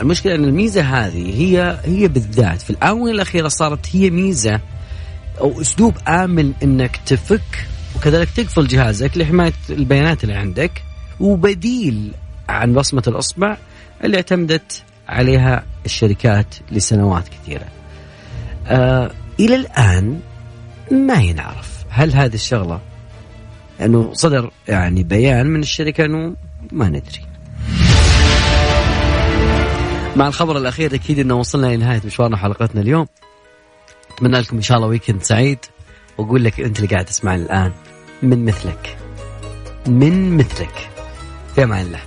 المشكلة 0.00 0.34
أن 0.34 0.44
الميزة 0.44 0.82
هذه 0.82 1.42
هي 1.42 1.80
هي 1.84 2.08
بالذات 2.08 2.62
في 2.62 2.70
الآونة 2.70 3.10
الأخيرة 3.10 3.48
صارت 3.48 3.96
هي 3.96 4.10
ميزة 4.10 4.60
أو 5.40 5.60
أسلوب 5.60 5.94
آمن 6.08 6.52
أنك 6.62 6.96
تفك 7.06 7.66
وكذلك 7.96 8.30
تقفل 8.30 8.66
جهازك 8.66 9.16
لحماية 9.16 9.52
البيانات 9.70 10.24
اللي 10.24 10.34
عندك 10.34 10.82
وبديل 11.20 12.12
عن 12.48 12.74
بصمة 12.74 13.02
الأصبع 13.06 13.56
اللي 14.04 14.16
اعتمدت 14.16 14.82
عليها 15.08 15.64
الشركات 15.84 16.54
لسنوات 16.72 17.28
كثيرة 17.28 17.66
آه 18.66 19.10
إلى 19.40 19.54
الآن 19.54 20.20
ما 20.90 21.14
ينعرف. 21.14 21.84
هل 21.88 22.14
هذه 22.14 22.34
الشغلة 22.34 22.80
أنه 23.80 24.12
صدر 24.12 24.50
يعني 24.68 25.02
بيان 25.02 25.46
من 25.46 25.60
الشركة؟ 25.60 26.04
أنه 26.04 26.36
ما 26.72 26.88
ندري. 26.88 27.26
مع 30.16 30.28
الخبر 30.28 30.58
الأخير 30.58 30.94
أكيد 30.94 31.18
أنه 31.18 31.34
وصلنا 31.34 31.76
لنهايه 31.76 32.00
مشوارنا 32.04 32.36
حلقتنا 32.36 32.80
اليوم. 32.80 33.06
أتمنى 34.10 34.40
لكم 34.40 34.56
إن 34.56 34.62
شاء 34.62 34.76
الله 34.76 34.88
ويكند 34.88 35.22
سعيد. 35.22 35.58
وأقول 36.18 36.44
لك 36.44 36.60
أنت 36.60 36.76
اللي 36.76 36.88
قاعد 36.88 37.04
تسمعني 37.04 37.42
الآن 37.42 37.72
من 38.22 38.44
مثلك. 38.44 38.96
من 39.86 40.36
مثلك. 40.36 40.90
في 41.54 41.64
أمان 41.64 41.86
الله. 41.86 42.00